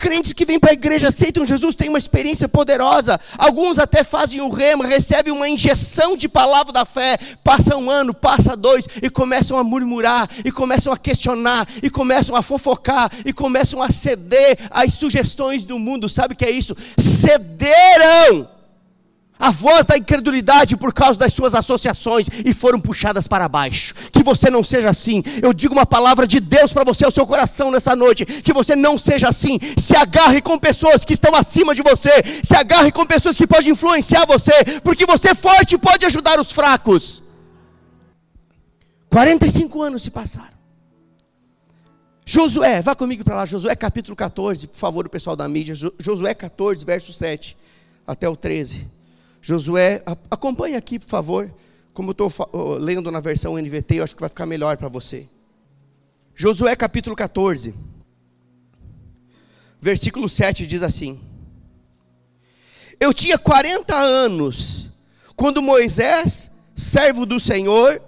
[0.00, 3.18] Crentes que vêm para a igreja, aceitam Jesus, têm uma experiência poderosa.
[3.36, 7.18] Alguns até fazem o rema, recebem uma injeção de palavra da fé.
[7.42, 12.36] Passa um ano, passa dois, e começam a murmurar, e começam a questionar, e começam
[12.36, 16.08] a fofocar, e começam a ceder às sugestões do mundo.
[16.08, 16.76] Sabe o que é isso?
[16.96, 18.57] Cederam
[19.38, 23.94] a voz da incredulidade por causa das suas associações e foram puxadas para baixo.
[24.12, 25.22] Que você não seja assim.
[25.42, 28.24] Eu digo uma palavra de Deus para você, ao seu coração nessa noite.
[28.26, 29.58] Que você não seja assim.
[29.76, 32.10] Se agarre com pessoas que estão acima de você.
[32.42, 34.52] Se agarre com pessoas que podem influenciar você.
[34.82, 37.22] Porque você forte pode ajudar os fracos.
[39.10, 40.58] 45 anos se passaram.
[42.26, 43.46] Josué, vá comigo para lá.
[43.46, 45.74] Josué capítulo 14, por favor, o pessoal da mídia.
[45.98, 47.56] Josué 14, verso 7
[48.06, 48.97] até o 13.
[49.48, 51.50] Josué, acompanhe aqui, por favor.
[51.94, 55.26] Como eu estou lendo na versão NVT, eu acho que vai ficar melhor para você.
[56.34, 57.74] Josué capítulo 14.
[59.80, 61.18] versículo 7 diz assim:
[63.00, 64.90] Eu tinha 40 anos
[65.34, 68.02] quando Moisés, servo do Senhor,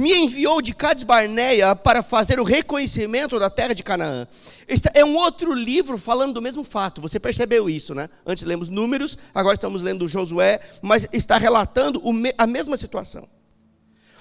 [0.00, 4.26] me enviou de Cades Barneia para fazer o reconhecimento da terra de Canaã.
[4.66, 7.02] Este é um outro livro falando do mesmo fato.
[7.02, 8.08] Você percebeu isso, né?
[8.26, 12.02] Antes lemos números, agora estamos lendo Josué, mas está relatando
[12.38, 13.28] a mesma situação.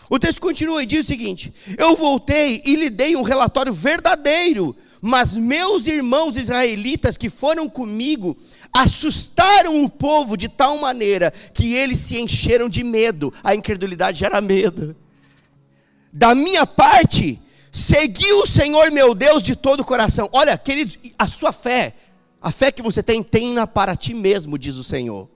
[0.10, 4.76] O texto continua e diz o seguinte: Eu voltei e lhe dei um relatório verdadeiro,
[5.00, 8.36] mas meus irmãos israelitas que foram comigo
[8.74, 13.34] assustaram o povo de tal maneira que eles se encheram de medo.
[13.42, 14.94] A incredulidade gera medo.
[16.12, 17.40] Da minha parte,
[17.72, 20.30] segui o Senhor meu Deus de todo o coração.
[20.32, 21.96] Olha, queridos, a sua fé,
[22.42, 25.30] a fé que você tem, tenha para ti mesmo, diz o Senhor.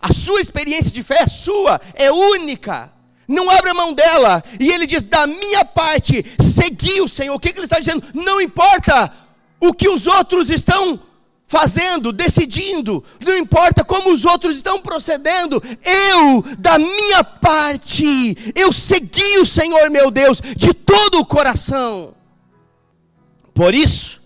[0.00, 2.92] A sua experiência de fé é sua, é única.
[3.26, 4.42] Não abra mão dela.
[4.60, 7.34] E ele diz: da minha parte, segui o Senhor.
[7.34, 8.04] O que, que ele está dizendo?
[8.12, 9.10] Não importa
[9.60, 11.00] o que os outros estão
[11.46, 19.38] fazendo, decidindo, não importa como os outros estão procedendo, eu, da minha parte, eu segui
[19.38, 22.14] o Senhor meu Deus de todo o coração.
[23.52, 24.24] Por isso,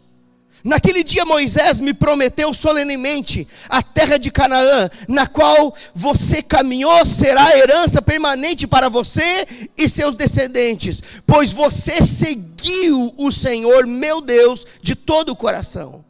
[0.64, 7.57] Naquele dia Moisés me prometeu solenemente a terra de Canaã, na qual você caminhou, será
[7.57, 14.94] herança permanente para você e seus descendentes, pois você seguiu o Senhor meu Deus de
[14.96, 16.04] todo o coração.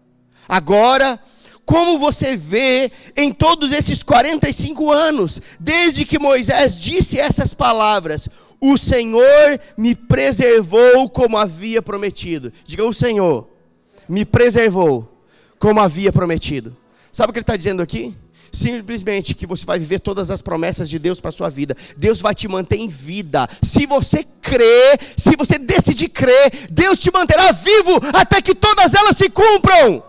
[0.49, 1.21] Agora,
[1.69, 8.79] como você vê em todos esses 45 anos, desde que Moisés disse essas palavras, o
[8.79, 12.51] Senhor me preservou como havia prometido.
[12.65, 13.47] Diga o Senhor,
[14.09, 15.23] me preservou
[15.59, 16.75] como havia prometido.
[17.13, 18.17] Sabe o que ele está dizendo aqui?
[18.51, 21.77] Simplesmente que você vai viver todas as promessas de Deus para sua vida.
[21.97, 23.47] Deus vai te manter em vida.
[23.63, 29.17] Se você crer, se você decidir crer, Deus te manterá vivo até que todas elas
[29.19, 30.08] se cumpram.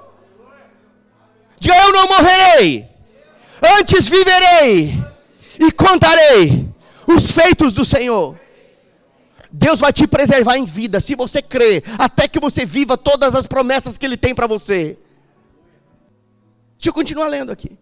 [1.59, 2.87] Diga eu não morrerei,
[3.79, 4.93] antes viverei
[5.59, 6.67] e contarei
[7.05, 8.39] os feitos do Senhor.
[9.51, 13.45] Deus vai te preservar em vida, se você crer, até que você viva todas as
[13.45, 14.97] promessas que Ele tem para você.
[16.77, 17.77] Deixa eu continuar lendo aqui.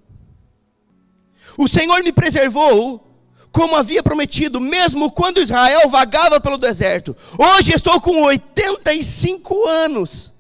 [1.57, 3.05] O Senhor me preservou,
[3.51, 7.15] como havia prometido, mesmo quando Israel vagava pelo deserto.
[7.37, 10.36] Hoje estou com 85 anos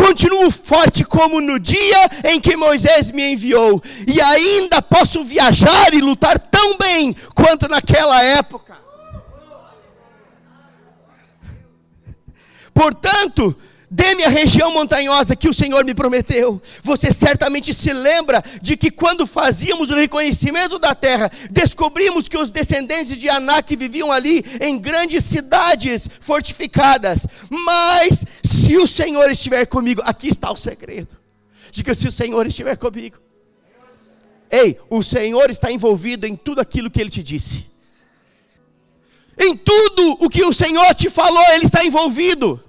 [0.00, 6.00] continuo forte como no dia em que Moisés me enviou, e ainda posso viajar e
[6.00, 8.78] lutar tão bem quanto naquela época.
[12.72, 13.54] Portanto,
[13.92, 16.62] Dê-me a região montanhosa que o Senhor me prometeu.
[16.80, 22.52] Você certamente se lembra de que quando fazíamos o reconhecimento da terra, descobrimos que os
[22.52, 27.26] descendentes de Anak viviam ali em grandes cidades fortificadas.
[27.50, 28.24] Mas
[28.70, 31.16] se o Senhor estiver comigo, aqui está o segredo.
[31.72, 33.18] Diga se o Senhor estiver comigo.
[34.48, 37.66] Ei, o Senhor está envolvido em tudo aquilo que ele te disse.
[39.36, 42.62] Em tudo o que o Senhor te falou, ele está envolvido.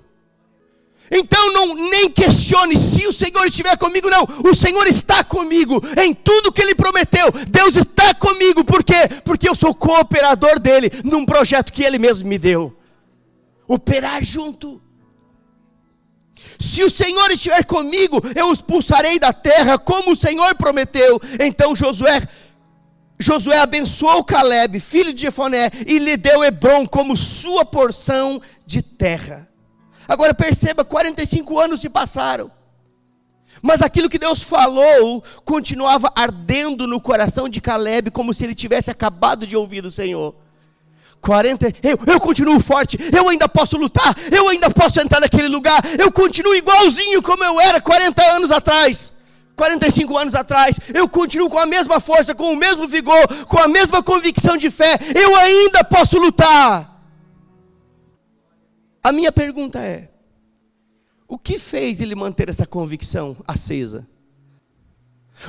[1.12, 4.24] Então não nem questione se o Senhor estiver comigo, não.
[4.50, 7.32] O Senhor está comigo em tudo que Ele prometeu.
[7.48, 9.08] Deus está comigo, por quê?
[9.24, 12.76] Porque eu sou cooperador dele num projeto que Ele mesmo me deu.
[13.68, 14.82] Operar junto.
[16.60, 21.20] Se o Senhor estiver comigo, eu expulsarei da terra, como o Senhor prometeu.
[21.40, 22.28] Então Josué
[23.22, 29.48] Josué abençoou Caleb, filho de Jefoné, e lhe deu Hebron como sua porção de terra.
[30.08, 32.52] Agora perceba, 45 anos se passaram.
[33.62, 38.90] Mas aquilo que Deus falou continuava ardendo no coração de Caleb, como se ele tivesse
[38.90, 40.36] acabado de ouvir do Senhor.
[41.22, 45.80] 40, eu, eu continuo forte, eu ainda posso lutar, eu ainda posso entrar naquele lugar,
[46.00, 49.14] eu continuo igualzinho como eu era 40 anos atrás.
[49.56, 53.68] 45 anos atrás, eu continuo com a mesma força, com o mesmo vigor, com a
[53.68, 56.90] mesma convicção de fé, eu ainda posso lutar.
[59.04, 60.10] A minha pergunta é:
[61.28, 64.08] o que fez ele manter essa convicção acesa?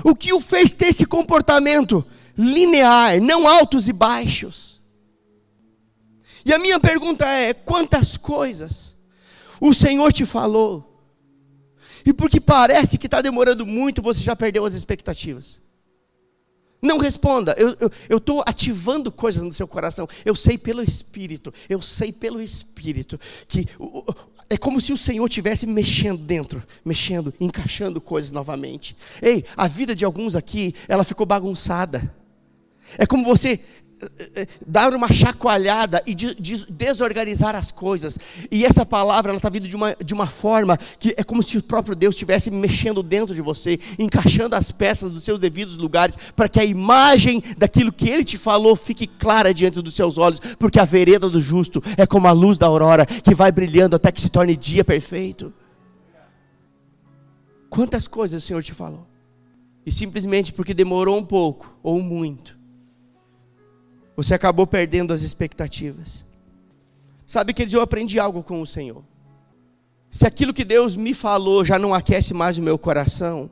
[0.04, 2.04] O que o fez ter esse comportamento
[2.36, 4.71] linear, não altos e baixos?
[6.45, 8.95] E a minha pergunta é: quantas coisas
[9.61, 10.93] o Senhor te falou,
[12.05, 15.61] e porque parece que está demorando muito, você já perdeu as expectativas?
[16.84, 17.55] Não responda,
[18.09, 20.09] eu estou ativando coisas no seu coração.
[20.24, 23.68] Eu sei pelo Espírito, eu sei pelo Espírito, que
[24.51, 28.97] é como se o Senhor estivesse mexendo dentro, mexendo, encaixando coisas novamente.
[29.22, 32.12] Ei, a vida de alguns aqui, ela ficou bagunçada.
[32.99, 33.61] É como você
[34.66, 38.18] dar uma chacoalhada e de, de desorganizar as coisas.
[38.50, 41.62] E essa palavra está vindo de uma, de uma forma que é como se o
[41.62, 46.48] próprio Deus estivesse mexendo dentro de você, encaixando as peças dos seus devidos lugares, para
[46.48, 50.80] que a imagem daquilo que Ele te falou fique clara diante dos seus olhos, porque
[50.80, 54.20] a vereda do justo é como a luz da aurora que vai brilhando até que
[54.20, 55.53] se torne dia perfeito.
[57.68, 59.07] Quantas coisas o Senhor te falou?
[59.84, 62.57] E simplesmente porque demorou um pouco ou muito,
[64.16, 66.24] você acabou perdendo as expectativas.
[67.26, 69.02] Sabe, que eu aprendi algo com o Senhor.
[70.10, 73.50] Se aquilo que Deus me falou já não aquece mais o meu coração,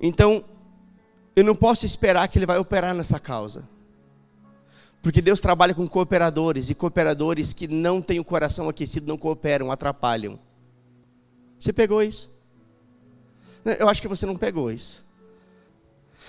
[0.00, 0.42] então
[1.36, 3.68] eu não posso esperar que Ele vai operar nessa causa.
[5.02, 9.70] Porque Deus trabalha com cooperadores, e cooperadores que não têm o coração aquecido não cooperam,
[9.70, 10.38] atrapalham.
[11.60, 12.30] Você pegou isso?
[13.78, 15.04] Eu acho que você não pegou isso.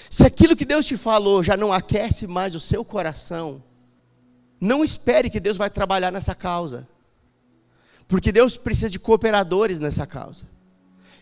[0.10, 3.64] Se aquilo que Deus te falou já não aquece mais o seu coração,
[4.60, 6.88] não espere que Deus vai trabalhar nessa causa.
[8.08, 10.46] Porque Deus precisa de cooperadores nessa causa.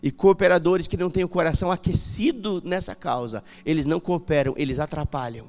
[0.02, 5.48] E cooperadores que não têm o coração aquecido nessa causa, eles não cooperam, eles atrapalham.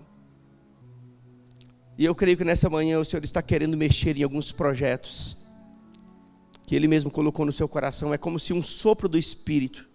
[1.97, 5.37] E eu creio que nessa manhã o Senhor está querendo mexer em alguns projetos
[6.67, 8.13] que Ele mesmo colocou no seu coração.
[8.13, 9.88] É como se um sopro do Espírito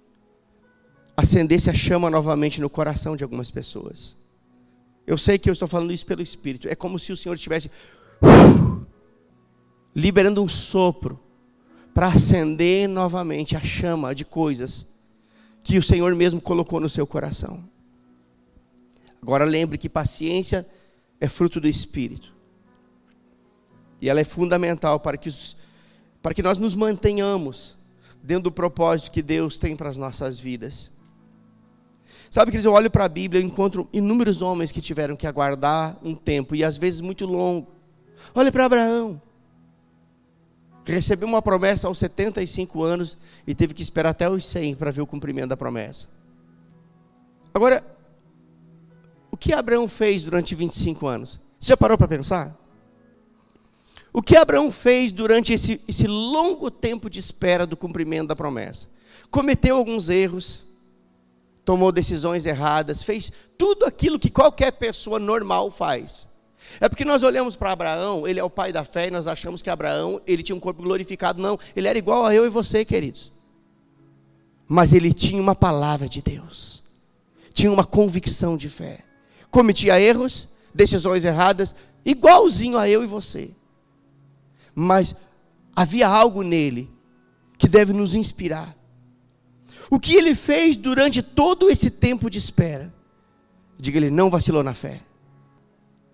[1.16, 4.16] acendesse a chama novamente no coração de algumas pessoas.
[5.06, 6.68] Eu sei que eu estou falando isso pelo Espírito.
[6.68, 7.70] É como se o Senhor estivesse
[9.96, 11.20] liberando um sopro
[11.94, 14.88] para acender novamente a chama de coisas
[15.62, 17.64] que o Senhor mesmo colocou no seu coração.
[19.22, 20.68] Agora lembre que paciência
[21.20, 22.34] é fruto do Espírito.
[24.02, 25.56] E ela é fundamental para que, os,
[26.22, 27.78] para que nós nos mantenhamos
[28.22, 30.92] dentro do propósito que Deus tem para as nossas vidas.
[32.34, 35.96] Sabe, que eu olho para a Bíblia e encontro inúmeros homens que tiveram que aguardar
[36.02, 37.72] um tempo, e às vezes muito longo.
[38.34, 39.22] Olha para Abraão,
[40.84, 45.02] recebeu uma promessa aos 75 anos e teve que esperar até os 100 para ver
[45.02, 46.08] o cumprimento da promessa.
[47.54, 47.86] Agora,
[49.30, 51.40] o que Abraão fez durante 25 anos?
[51.60, 52.60] Você já parou para pensar?
[54.12, 58.88] O que Abraão fez durante esse, esse longo tempo de espera do cumprimento da promessa?
[59.30, 60.73] Cometeu alguns erros,
[61.66, 66.28] tomou decisões erradas, fez tudo aquilo que qualquer pessoa normal faz.
[66.80, 69.62] É porque nós olhamos para Abraão, ele é o pai da fé, e nós achamos
[69.62, 71.42] que Abraão, ele tinha um corpo glorificado.
[71.42, 73.32] Não, ele era igual a eu e você, queridos.
[74.68, 76.84] Mas ele tinha uma palavra de Deus,
[77.54, 79.00] tinha uma convicção de fé.
[79.52, 83.52] Cometia erros, decisões erradas, igualzinho a eu e você.
[84.74, 85.16] Mas
[85.76, 86.90] havia algo nele
[87.58, 88.76] que deve nos inspirar.
[89.94, 92.92] O que ele fez durante todo esse tempo de espera?
[93.78, 95.02] Diga, ele não vacilou na fé.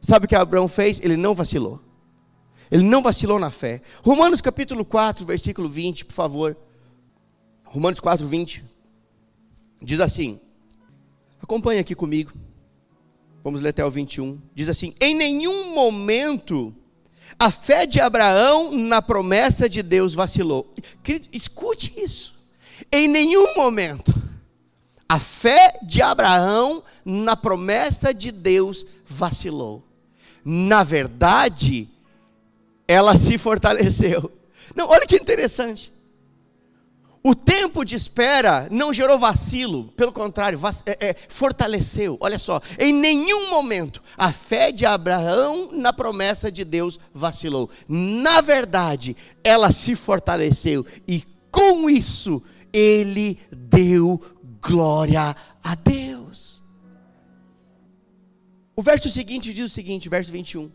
[0.01, 0.99] Sabe o que Abraão fez?
[0.99, 1.79] Ele não vacilou.
[2.69, 3.81] Ele não vacilou na fé.
[4.03, 6.57] Romanos capítulo 4, versículo 20, por favor.
[7.63, 8.65] Romanos 4, 20.
[9.81, 10.41] Diz assim.
[11.41, 12.33] Acompanhe aqui comigo.
[13.41, 14.41] Vamos ler até o 21.
[14.53, 16.75] Diz assim: Em nenhum momento
[17.39, 20.69] a fé de Abraão na promessa de Deus vacilou.
[21.01, 22.38] Querido, escute isso.
[22.91, 24.13] Em nenhum momento
[25.07, 29.83] a fé de Abraão na promessa de Deus vacilou.
[30.45, 31.89] Na verdade,
[32.87, 34.31] ela se fortaleceu.
[34.75, 35.91] Não, olha que interessante.
[37.21, 42.17] O tempo de espera não gerou vacilo, pelo contrário, é, é, fortaleceu.
[42.21, 47.69] Olha só, em nenhum momento a fé de Abraão na promessa de Deus vacilou.
[47.87, 52.41] Na verdade, ela se fortaleceu e com isso
[52.73, 54.21] ele deu
[54.61, 56.61] glória a Deus.
[58.75, 60.71] O verso seguinte diz o seguinte, verso 21.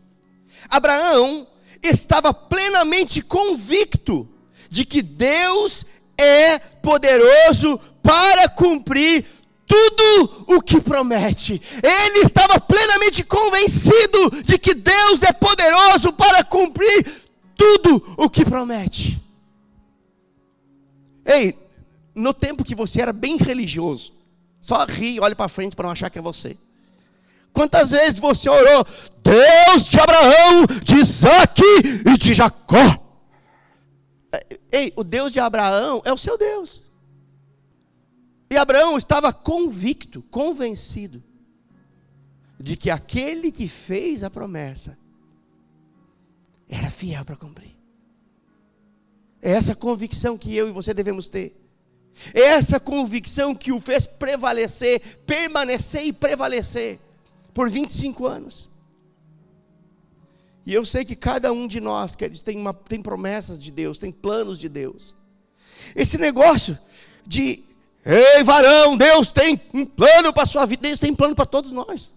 [0.69, 1.47] Abraão
[1.81, 4.27] estava plenamente convicto
[4.69, 5.85] de que Deus
[6.17, 9.25] é poderoso para cumprir
[9.65, 11.61] tudo o que promete.
[11.83, 17.23] Ele estava plenamente convencido de que Deus é poderoso para cumprir
[17.57, 19.19] tudo o que promete.
[21.25, 21.57] Ei,
[22.15, 24.13] no tempo que você era bem religioso,
[24.61, 26.57] só ri e olha para frente para não achar que é você.
[27.53, 28.85] Quantas vezes você orou,
[29.23, 31.61] Deus de Abraão, de Isaac
[32.05, 32.83] e de Jacó?
[34.71, 36.81] Ei, o Deus de Abraão é o seu Deus.
[38.49, 41.23] E Abraão estava convicto, convencido,
[42.59, 44.97] de que aquele que fez a promessa
[46.67, 47.75] era fiel para cumprir.
[49.41, 51.64] É essa convicção que eu e você devemos ter.
[52.33, 56.99] É essa convicção que o fez prevalecer, permanecer e prevalecer
[57.53, 58.69] por 25 anos.
[60.65, 63.99] E eu sei que cada um de nós, queridos, tem, uma, tem promessas de Deus,
[63.99, 65.13] tem planos de Deus.
[65.95, 66.77] Esse negócio
[67.25, 67.63] de,
[68.03, 71.45] ei varão, Deus tem um plano para a sua vida, Deus tem um plano para
[71.45, 72.11] todos nós.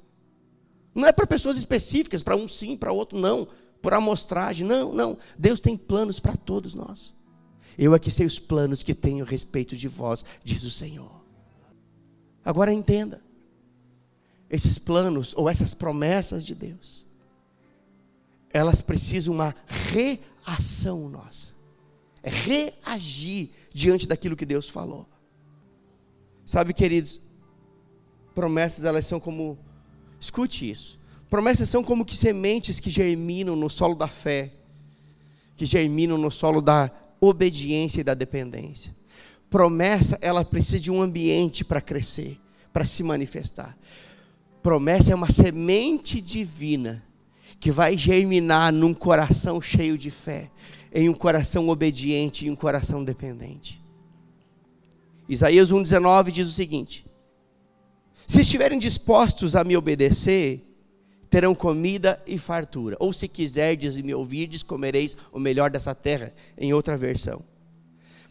[0.95, 3.47] Não é para pessoas específicas, para um sim, para outro não,
[3.83, 5.19] por amostragem, não, não.
[5.39, 7.15] Deus tem planos para todos nós.
[7.79, 11.23] Eu aqui sei os planos que tenho a respeito de vós, diz o Senhor.
[12.45, 13.23] Agora entenda,
[14.51, 17.07] esses planos ou essas promessas de Deus,
[18.51, 21.53] elas precisam uma reação nossa.
[22.21, 25.07] É reagir diante daquilo que Deus falou.
[26.45, 27.21] Sabe, queridos,
[28.35, 29.57] promessas elas são como
[30.19, 30.99] escute isso.
[31.31, 34.51] Promessas são como que sementes que germinam no solo da fé,
[35.57, 36.91] que germinam no solo da
[37.21, 38.95] obediência e da dependência.
[39.51, 42.39] Promessa, ela precisa de um ambiente para crescer,
[42.73, 43.77] para se manifestar.
[44.63, 47.03] Promessa é uma semente divina
[47.59, 50.51] que vai germinar num coração cheio de fé,
[50.93, 53.83] em um coração obediente e um coração dependente.
[55.29, 57.05] Isaías 1,19 diz o seguinte:
[58.27, 60.68] Se estiverem dispostos a me obedecer,
[61.29, 62.97] terão comida e fartura.
[62.99, 67.43] Ou se quiserdes e me ouvirdes, comereis o melhor dessa terra, em outra versão.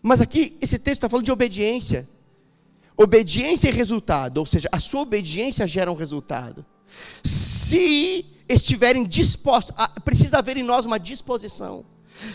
[0.02, 2.08] Mas aqui, esse texto está falando de obediência.
[2.96, 6.66] Obediência e resultado, ou seja, a sua obediência gera um resultado.
[7.24, 11.86] Se estiverem dispostos, precisa haver em nós uma disposição.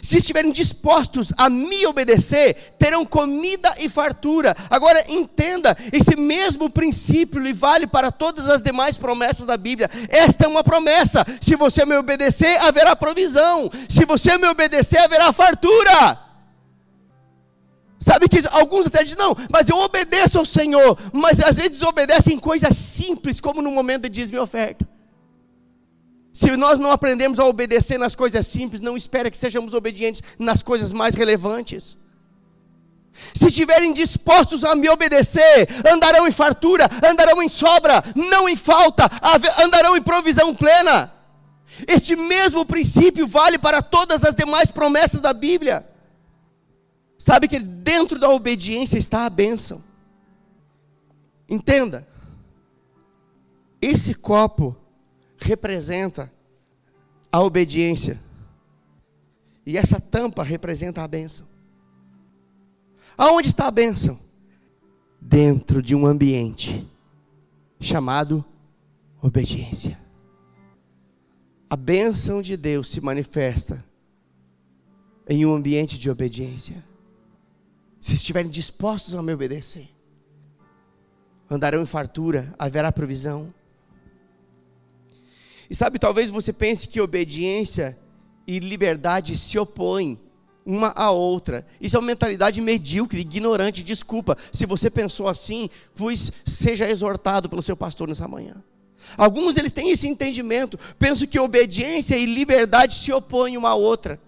[0.01, 4.57] Se estiverem dispostos a me obedecer, terão comida e fartura.
[4.71, 9.91] Agora entenda, esse mesmo princípio lhe vale para todas as demais promessas da Bíblia.
[10.09, 13.71] Esta é uma promessa: se você me obedecer, haverá provisão.
[13.89, 16.19] Se você me obedecer, haverá fartura.
[17.99, 22.37] Sabe que alguns até dizem, não, mas eu obedeço ao Senhor, mas às vezes desobedecem
[22.37, 24.85] coisas simples, como no momento de dízimo e oferta.
[26.33, 30.63] Se nós não aprendemos a obedecer nas coisas simples, não espera que sejamos obedientes nas
[30.63, 31.97] coisas mais relevantes.
[33.35, 39.09] Se estiverem dispostos a me obedecer, andarão em fartura, andarão em sobra, não em falta,
[39.63, 41.13] andarão em provisão plena.
[41.87, 45.87] Este mesmo princípio vale para todas as demais promessas da Bíblia.
[47.19, 49.83] Sabe que dentro da obediência está a bênção.
[51.49, 52.07] Entenda,
[53.81, 54.77] esse copo
[55.43, 56.33] representa
[57.31, 58.19] a obediência.
[59.65, 61.47] E essa tampa representa a bênção.
[63.17, 64.19] Aonde está a bênção?
[65.21, 66.89] Dentro de um ambiente
[67.81, 68.45] chamado
[69.21, 69.99] obediência.
[71.71, 73.85] A bênção de Deus se manifesta
[75.29, 76.85] em um ambiente de obediência.
[78.01, 79.89] Se estiverem dispostos a me obedecer,
[81.49, 83.55] andarão em fartura, haverá provisão.
[85.73, 87.99] E sabe, talvez você pense que obediência
[88.47, 90.21] e liberdade se opõem
[90.67, 91.67] uma à outra.
[91.81, 93.83] Isso é uma mentalidade medíocre, ignorante.
[93.83, 98.63] Desculpa, se você pensou assim, pois seja exortado pelo seu pastor nessa manhã.
[99.17, 104.21] Alguns eles têm esse entendimento, pensam que obediência e liberdade se opõem uma à outra.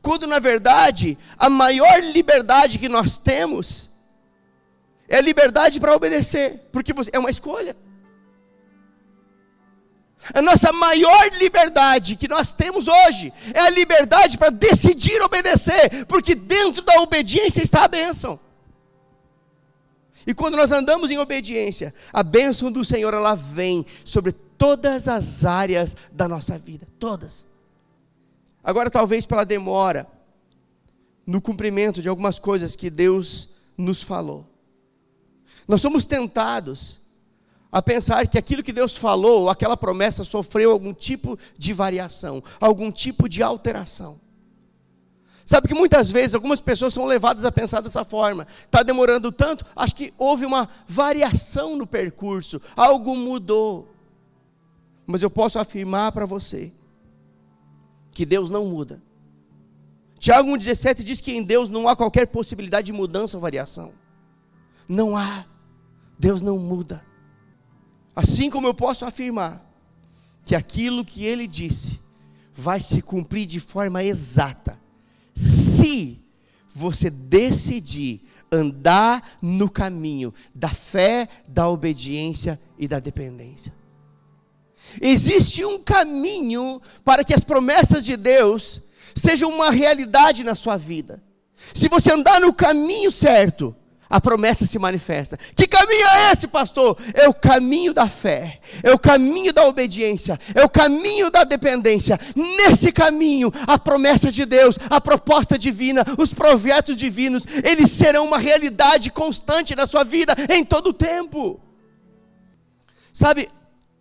[0.00, 3.90] Quando na verdade, a maior liberdade que nós temos
[5.08, 7.74] é a liberdade para obedecer, porque é uma escolha.
[10.34, 16.34] A nossa maior liberdade que nós temos hoje é a liberdade para decidir obedecer, porque
[16.34, 18.38] dentro da obediência está a bênção.
[20.26, 25.44] E quando nós andamos em obediência, a bênção do Senhor ela vem sobre todas as
[25.44, 27.46] áreas da nossa vida, todas.
[28.64, 30.08] Agora, talvez pela demora
[31.24, 34.44] no cumprimento de algumas coisas que Deus nos falou,
[35.68, 37.00] nós somos tentados
[37.76, 42.90] a pensar que aquilo que Deus falou, aquela promessa sofreu algum tipo de variação, algum
[42.90, 44.18] tipo de alteração.
[45.44, 48.46] Sabe que muitas vezes algumas pessoas são levadas a pensar dessa forma.
[48.64, 53.94] Está demorando tanto, acho que houve uma variação no percurso, algo mudou.
[55.06, 56.72] Mas eu posso afirmar para você
[58.10, 59.02] que Deus não muda.
[60.18, 63.92] Tiago 1,17 diz que em Deus não há qualquer possibilidade de mudança ou variação.
[64.88, 65.44] Não há.
[66.18, 67.04] Deus não muda.
[68.16, 69.62] Assim como eu posso afirmar
[70.42, 72.00] que aquilo que ele disse
[72.54, 74.80] vai se cumprir de forma exata,
[75.34, 76.24] se
[76.66, 83.74] você decidir andar no caminho da fé, da obediência e da dependência.
[85.00, 88.80] Existe um caminho para que as promessas de Deus
[89.14, 91.22] sejam uma realidade na sua vida.
[91.74, 93.74] Se você andar no caminho certo,
[94.08, 95.38] a promessa se manifesta.
[95.54, 96.96] Que caminho é esse, pastor?
[97.14, 102.18] É o caminho da fé, é o caminho da obediência, é o caminho da dependência.
[102.34, 108.38] Nesse caminho, a promessa de Deus, a proposta divina, os projetos divinos, eles serão uma
[108.38, 111.60] realidade constante na sua vida em todo o tempo.
[113.12, 113.48] Sabe,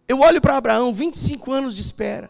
[0.08, 2.30] eu olho para Abraão, 25 anos de espera.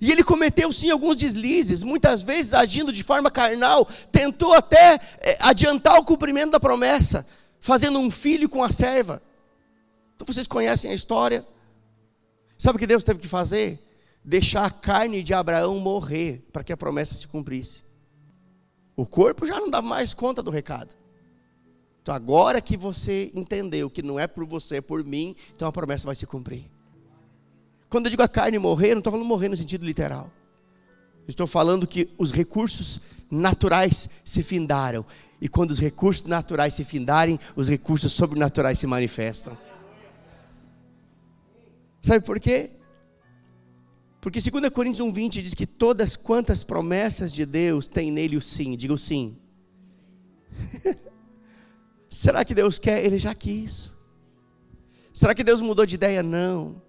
[0.00, 5.38] E ele cometeu sim alguns deslizes, muitas vezes agindo de forma carnal, tentou até é,
[5.40, 7.26] adiantar o cumprimento da promessa,
[7.60, 9.22] fazendo um filho com a serva.
[10.14, 11.46] Então vocês conhecem a história.
[12.58, 13.78] Sabe o que Deus teve que fazer?
[14.24, 17.82] Deixar a carne de Abraão morrer para que a promessa se cumprisse.
[18.96, 20.94] O corpo já não dava mais conta do recado.
[22.02, 25.72] Então agora que você entendeu que não é por você, é por mim, então a
[25.72, 26.75] promessa vai se cumprir.
[27.88, 30.30] Quando eu digo a carne morrer, não estou falando morrer no sentido literal.
[31.28, 35.04] Estou falando que os recursos naturais se findaram.
[35.40, 39.56] E quando os recursos naturais se findarem, os recursos sobrenaturais se manifestam.
[42.00, 42.70] Sabe por quê?
[44.20, 48.76] Porque 2 Coríntios 1,20 diz que todas quantas promessas de Deus tem nele o sim.
[48.76, 49.36] Diga o sim.
[52.08, 53.04] Será que Deus quer?
[53.04, 53.92] Ele já quis.
[55.12, 56.22] Será que Deus mudou de ideia?
[56.22, 56.80] Não.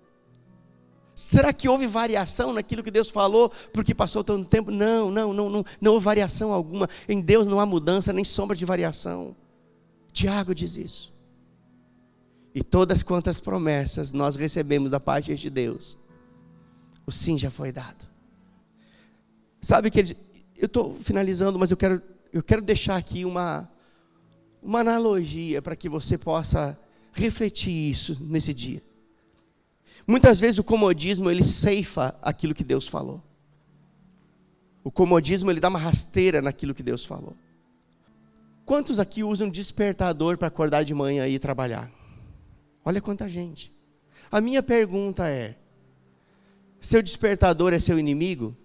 [1.18, 4.70] Será que houve variação naquilo que Deus falou porque passou tanto tempo?
[4.70, 6.88] Não, não, não, não, não houve variação alguma.
[7.10, 9.36] Em Deus não há mudança nem sombra de variação.
[10.14, 11.12] Tiago diz isso.
[12.54, 15.98] E todas quantas promessas nós recebemos da parte de Deus,
[17.04, 18.08] o sim já foi dado.
[19.60, 20.16] Sabe que
[20.56, 22.00] eu estou finalizando, mas eu quero,
[22.32, 23.68] eu quero deixar aqui uma,
[24.62, 26.80] uma analogia para que você possa
[27.12, 28.87] refletir isso nesse dia.
[30.08, 33.22] Muitas vezes o comodismo ele ceifa aquilo que Deus falou.
[34.82, 37.36] O comodismo ele dá uma rasteira naquilo que Deus falou.
[38.66, 41.92] Quantos aqui usam despertador para acordar de manhã e trabalhar?
[42.86, 43.74] Olha quanta gente.
[44.32, 45.58] A minha pergunta é:
[46.80, 48.56] seu despertador é seu inimigo?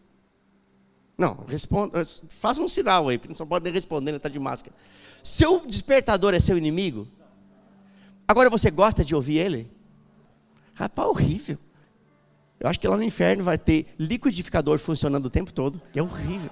[1.19, 4.75] Não, responda, faça um sinal aí, porque não só pode nem responder, está de máscara.
[5.23, 7.07] Seu despertador é seu inimigo?
[8.27, 9.71] Agora você gosta de ouvir ele?
[10.75, 11.59] Rapaz, horrível.
[12.59, 16.03] Eu acho que lá no inferno vai ter liquidificador funcionando o tempo todo, que é
[16.03, 16.51] horrível.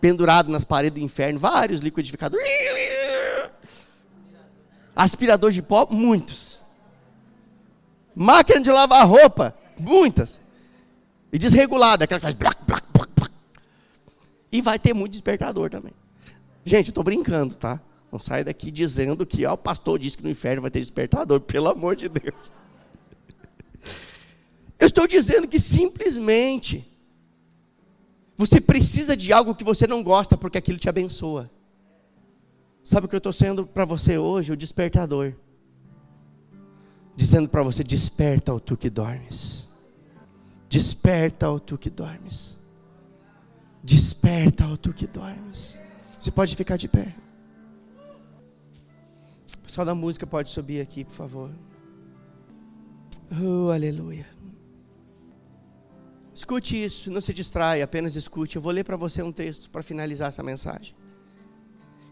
[0.00, 2.46] Pendurado nas paredes do inferno, vários liquidificadores.
[4.94, 6.62] Aspirador de pó, muitos.
[8.14, 10.40] Máquina de lavar roupa, muitas.
[11.32, 13.32] E desregulada, aquela que faz blac, blac, blac, blac.
[14.52, 15.92] E vai ter muito despertador também.
[16.64, 17.80] Gente, eu estou brincando, tá?
[18.12, 21.40] Não sai daqui dizendo que ó, o pastor disse que no inferno vai ter despertador,
[21.40, 22.52] pelo amor de Deus.
[24.80, 26.84] Eu estou dizendo que simplesmente
[28.34, 31.50] você precisa de algo que você não gosta porque aquilo te abençoa.
[32.82, 34.50] Sabe o que eu estou sendo para você hoje?
[34.50, 35.34] O despertador.
[37.14, 39.68] Dizendo para você: desperta, ó tu que dormes.
[40.70, 42.56] Desperta, ó tu que dormes.
[43.84, 45.76] Desperta, ó tu que dormes.
[46.18, 47.14] Você pode ficar de pé.
[49.58, 51.50] O pessoal da música pode subir aqui, por favor.
[53.30, 54.39] Oh, aleluia.
[56.40, 58.56] Escute isso, não se distraia, apenas escute.
[58.56, 60.94] Eu vou ler para você um texto para finalizar essa mensagem.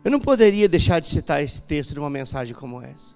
[0.05, 3.15] Eu não poderia deixar de citar esse texto de uma mensagem como essa.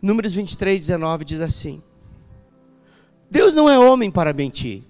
[0.00, 1.82] Números 23, 19 diz assim:
[3.28, 4.84] Deus não é homem para mentir,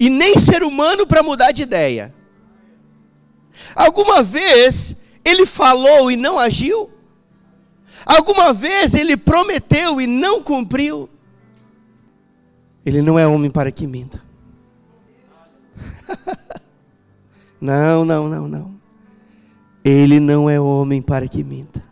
[0.00, 2.12] e nem ser humano para mudar de ideia.
[3.72, 6.90] Alguma vez ele falou e não agiu?
[8.04, 11.08] Alguma vez ele prometeu e não cumpriu?
[12.84, 14.22] Ele não é homem para que minta.
[17.60, 18.74] não, não, não, não.
[19.84, 21.82] Ele não é homem para que minta.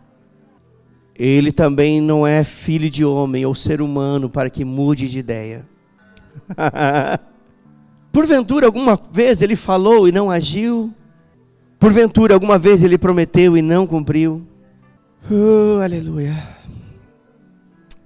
[1.15, 5.67] Ele também não é filho de homem ou ser humano para que mude de ideia.
[8.11, 10.93] Porventura, alguma vez ele falou e não agiu?
[11.79, 14.45] Porventura, alguma vez ele prometeu e não cumpriu?
[15.29, 16.35] Uh, aleluia.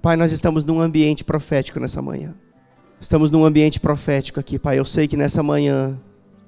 [0.00, 2.34] Pai, nós estamos num ambiente profético nessa manhã.
[2.98, 4.78] Estamos num ambiente profético aqui, Pai.
[4.78, 6.00] Eu sei que nessa manhã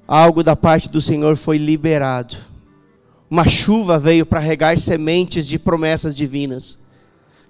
[0.07, 2.37] algo da parte do Senhor foi liberado.
[3.31, 6.79] Uma chuva veio para regar sementes de promessas divinas,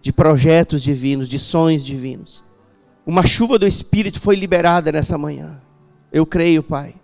[0.03, 2.42] de projetos divinos, de sonhos divinos.
[3.07, 5.61] Uma chuva do Espírito foi liberada nessa manhã.
[6.12, 6.96] Eu creio, Pai,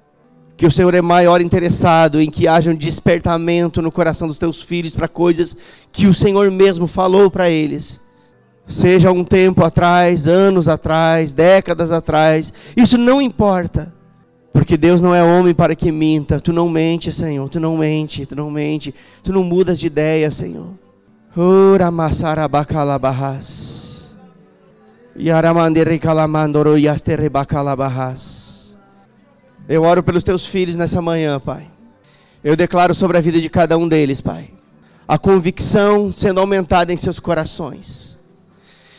[0.56, 4.60] que o Senhor é maior interessado em que haja um despertamento no coração dos teus
[4.60, 5.56] filhos para coisas
[5.92, 8.00] que o Senhor mesmo falou para eles
[8.66, 13.92] seja um tempo atrás, anos atrás, décadas atrás, isso não importa.
[14.52, 16.38] Porque Deus não é homem para que minta.
[16.38, 17.48] Tu não mente, Senhor.
[17.48, 18.94] Tu não mente, tu não mente.
[19.20, 20.68] Tu não mudas de ideia, Senhor.
[21.36, 21.90] Ora
[25.98, 28.76] calamandoro yastere bacalabahas.
[29.68, 31.68] Eu oro pelos teus filhos nessa manhã, Pai.
[32.44, 34.50] Eu declaro sobre a vida de cada um deles, Pai.
[35.08, 38.13] A convicção sendo aumentada em seus corações.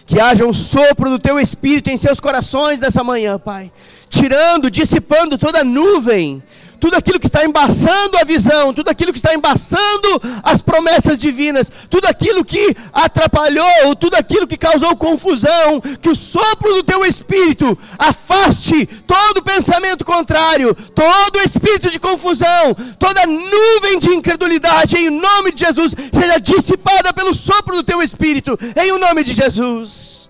[0.06, 3.72] Que haja um sopro do teu espírito em seus corações nessa manhã, Pai.
[4.08, 6.44] Tirando, dissipando toda nuvem,
[6.86, 11.72] tudo aquilo que está embaçando a visão, tudo aquilo que está embaçando as promessas divinas,
[11.90, 17.76] tudo aquilo que atrapalhou, tudo aquilo que causou confusão, que o sopro do teu espírito
[17.98, 25.66] afaste todo pensamento contrário, todo espírito de confusão, toda nuvem de incredulidade, em nome de
[25.66, 30.30] Jesus, seja dissipada pelo sopro do teu espírito, em nome de Jesus.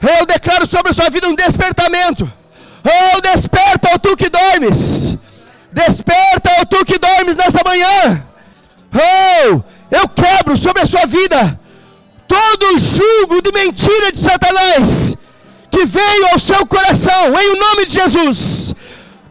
[0.00, 2.32] Eu declaro sobre a sua vida um despertamento
[2.82, 5.18] Oh, desperta, ó tu que dormes.
[5.72, 8.24] Desperta, ó tu que dormes nessa manhã.
[8.92, 11.58] Oh, eu quebro sobre a sua vida
[12.26, 15.16] todo o jugo de mentira de Satanás
[15.70, 18.74] que veio ao seu coração, em nome de Jesus.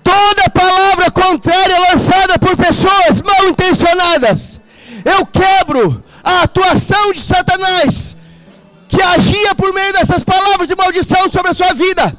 [0.04, 4.60] Toda palavra contrária lançada por pessoas mal intencionadas,
[5.06, 8.16] eu quebro a atuação de Satanás
[8.88, 12.18] que agia por meio dessas palavras de maldição sobre a sua vida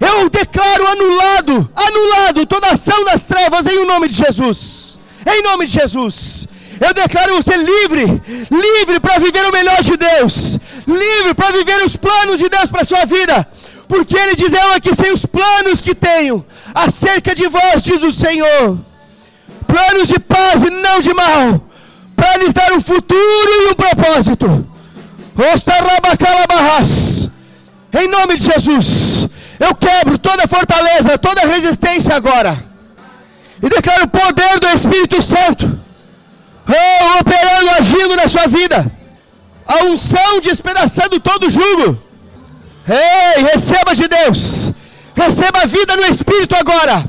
[0.00, 4.98] eu declaro anulado, anulado toda ação das trevas em nome de Jesus.
[5.26, 6.48] Em nome de Jesus.
[6.80, 8.04] Eu declaro você livre,
[8.50, 12.82] livre para viver o melhor de Deus, livre para viver os planos de Deus para
[12.82, 13.46] a sua vida.
[13.86, 18.10] Porque ele diz: Eu aqui sei os planos que tenho acerca de vós, diz o
[18.10, 18.78] Senhor.
[19.66, 21.66] Planos de paz e não de mal,
[22.16, 24.66] para lhes dar um futuro e um propósito.
[27.92, 29.28] Em nome de Jesus.
[29.58, 32.62] Eu quebro toda fortaleza, toda resistência agora.
[33.62, 35.80] E declaro o poder do Espírito Santo.
[36.68, 38.90] Oh, operando, agindo na sua vida.
[39.66, 41.98] A unção despedaçando todo jugo.
[42.88, 44.72] Ei, receba de Deus.
[45.14, 47.04] Receba vida no Espírito agora.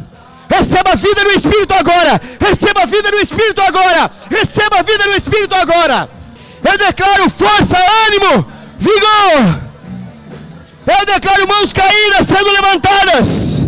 [0.47, 2.21] Receba vida no Espírito agora.
[2.39, 4.11] Receba vida no Espírito agora.
[4.29, 6.09] Receba vida no Espírito agora.
[6.63, 7.77] Eu declaro força,
[8.07, 8.45] ânimo,
[8.77, 9.64] vigor
[10.87, 13.65] eu declaro mãos caídas sendo levantadas,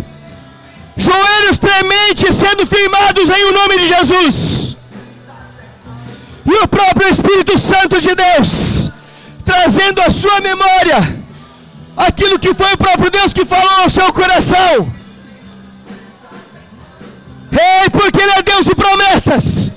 [0.96, 4.76] joelhos trementes sendo firmados em o nome de Jesus.
[6.46, 8.90] E o próprio Espírito Santo de Deus
[9.48, 10.98] trazendo à sua memória
[11.96, 14.92] aquilo que foi o próprio Deus que falou ao seu coração.
[17.50, 19.72] Ei, porque Ele é Deus de promessas.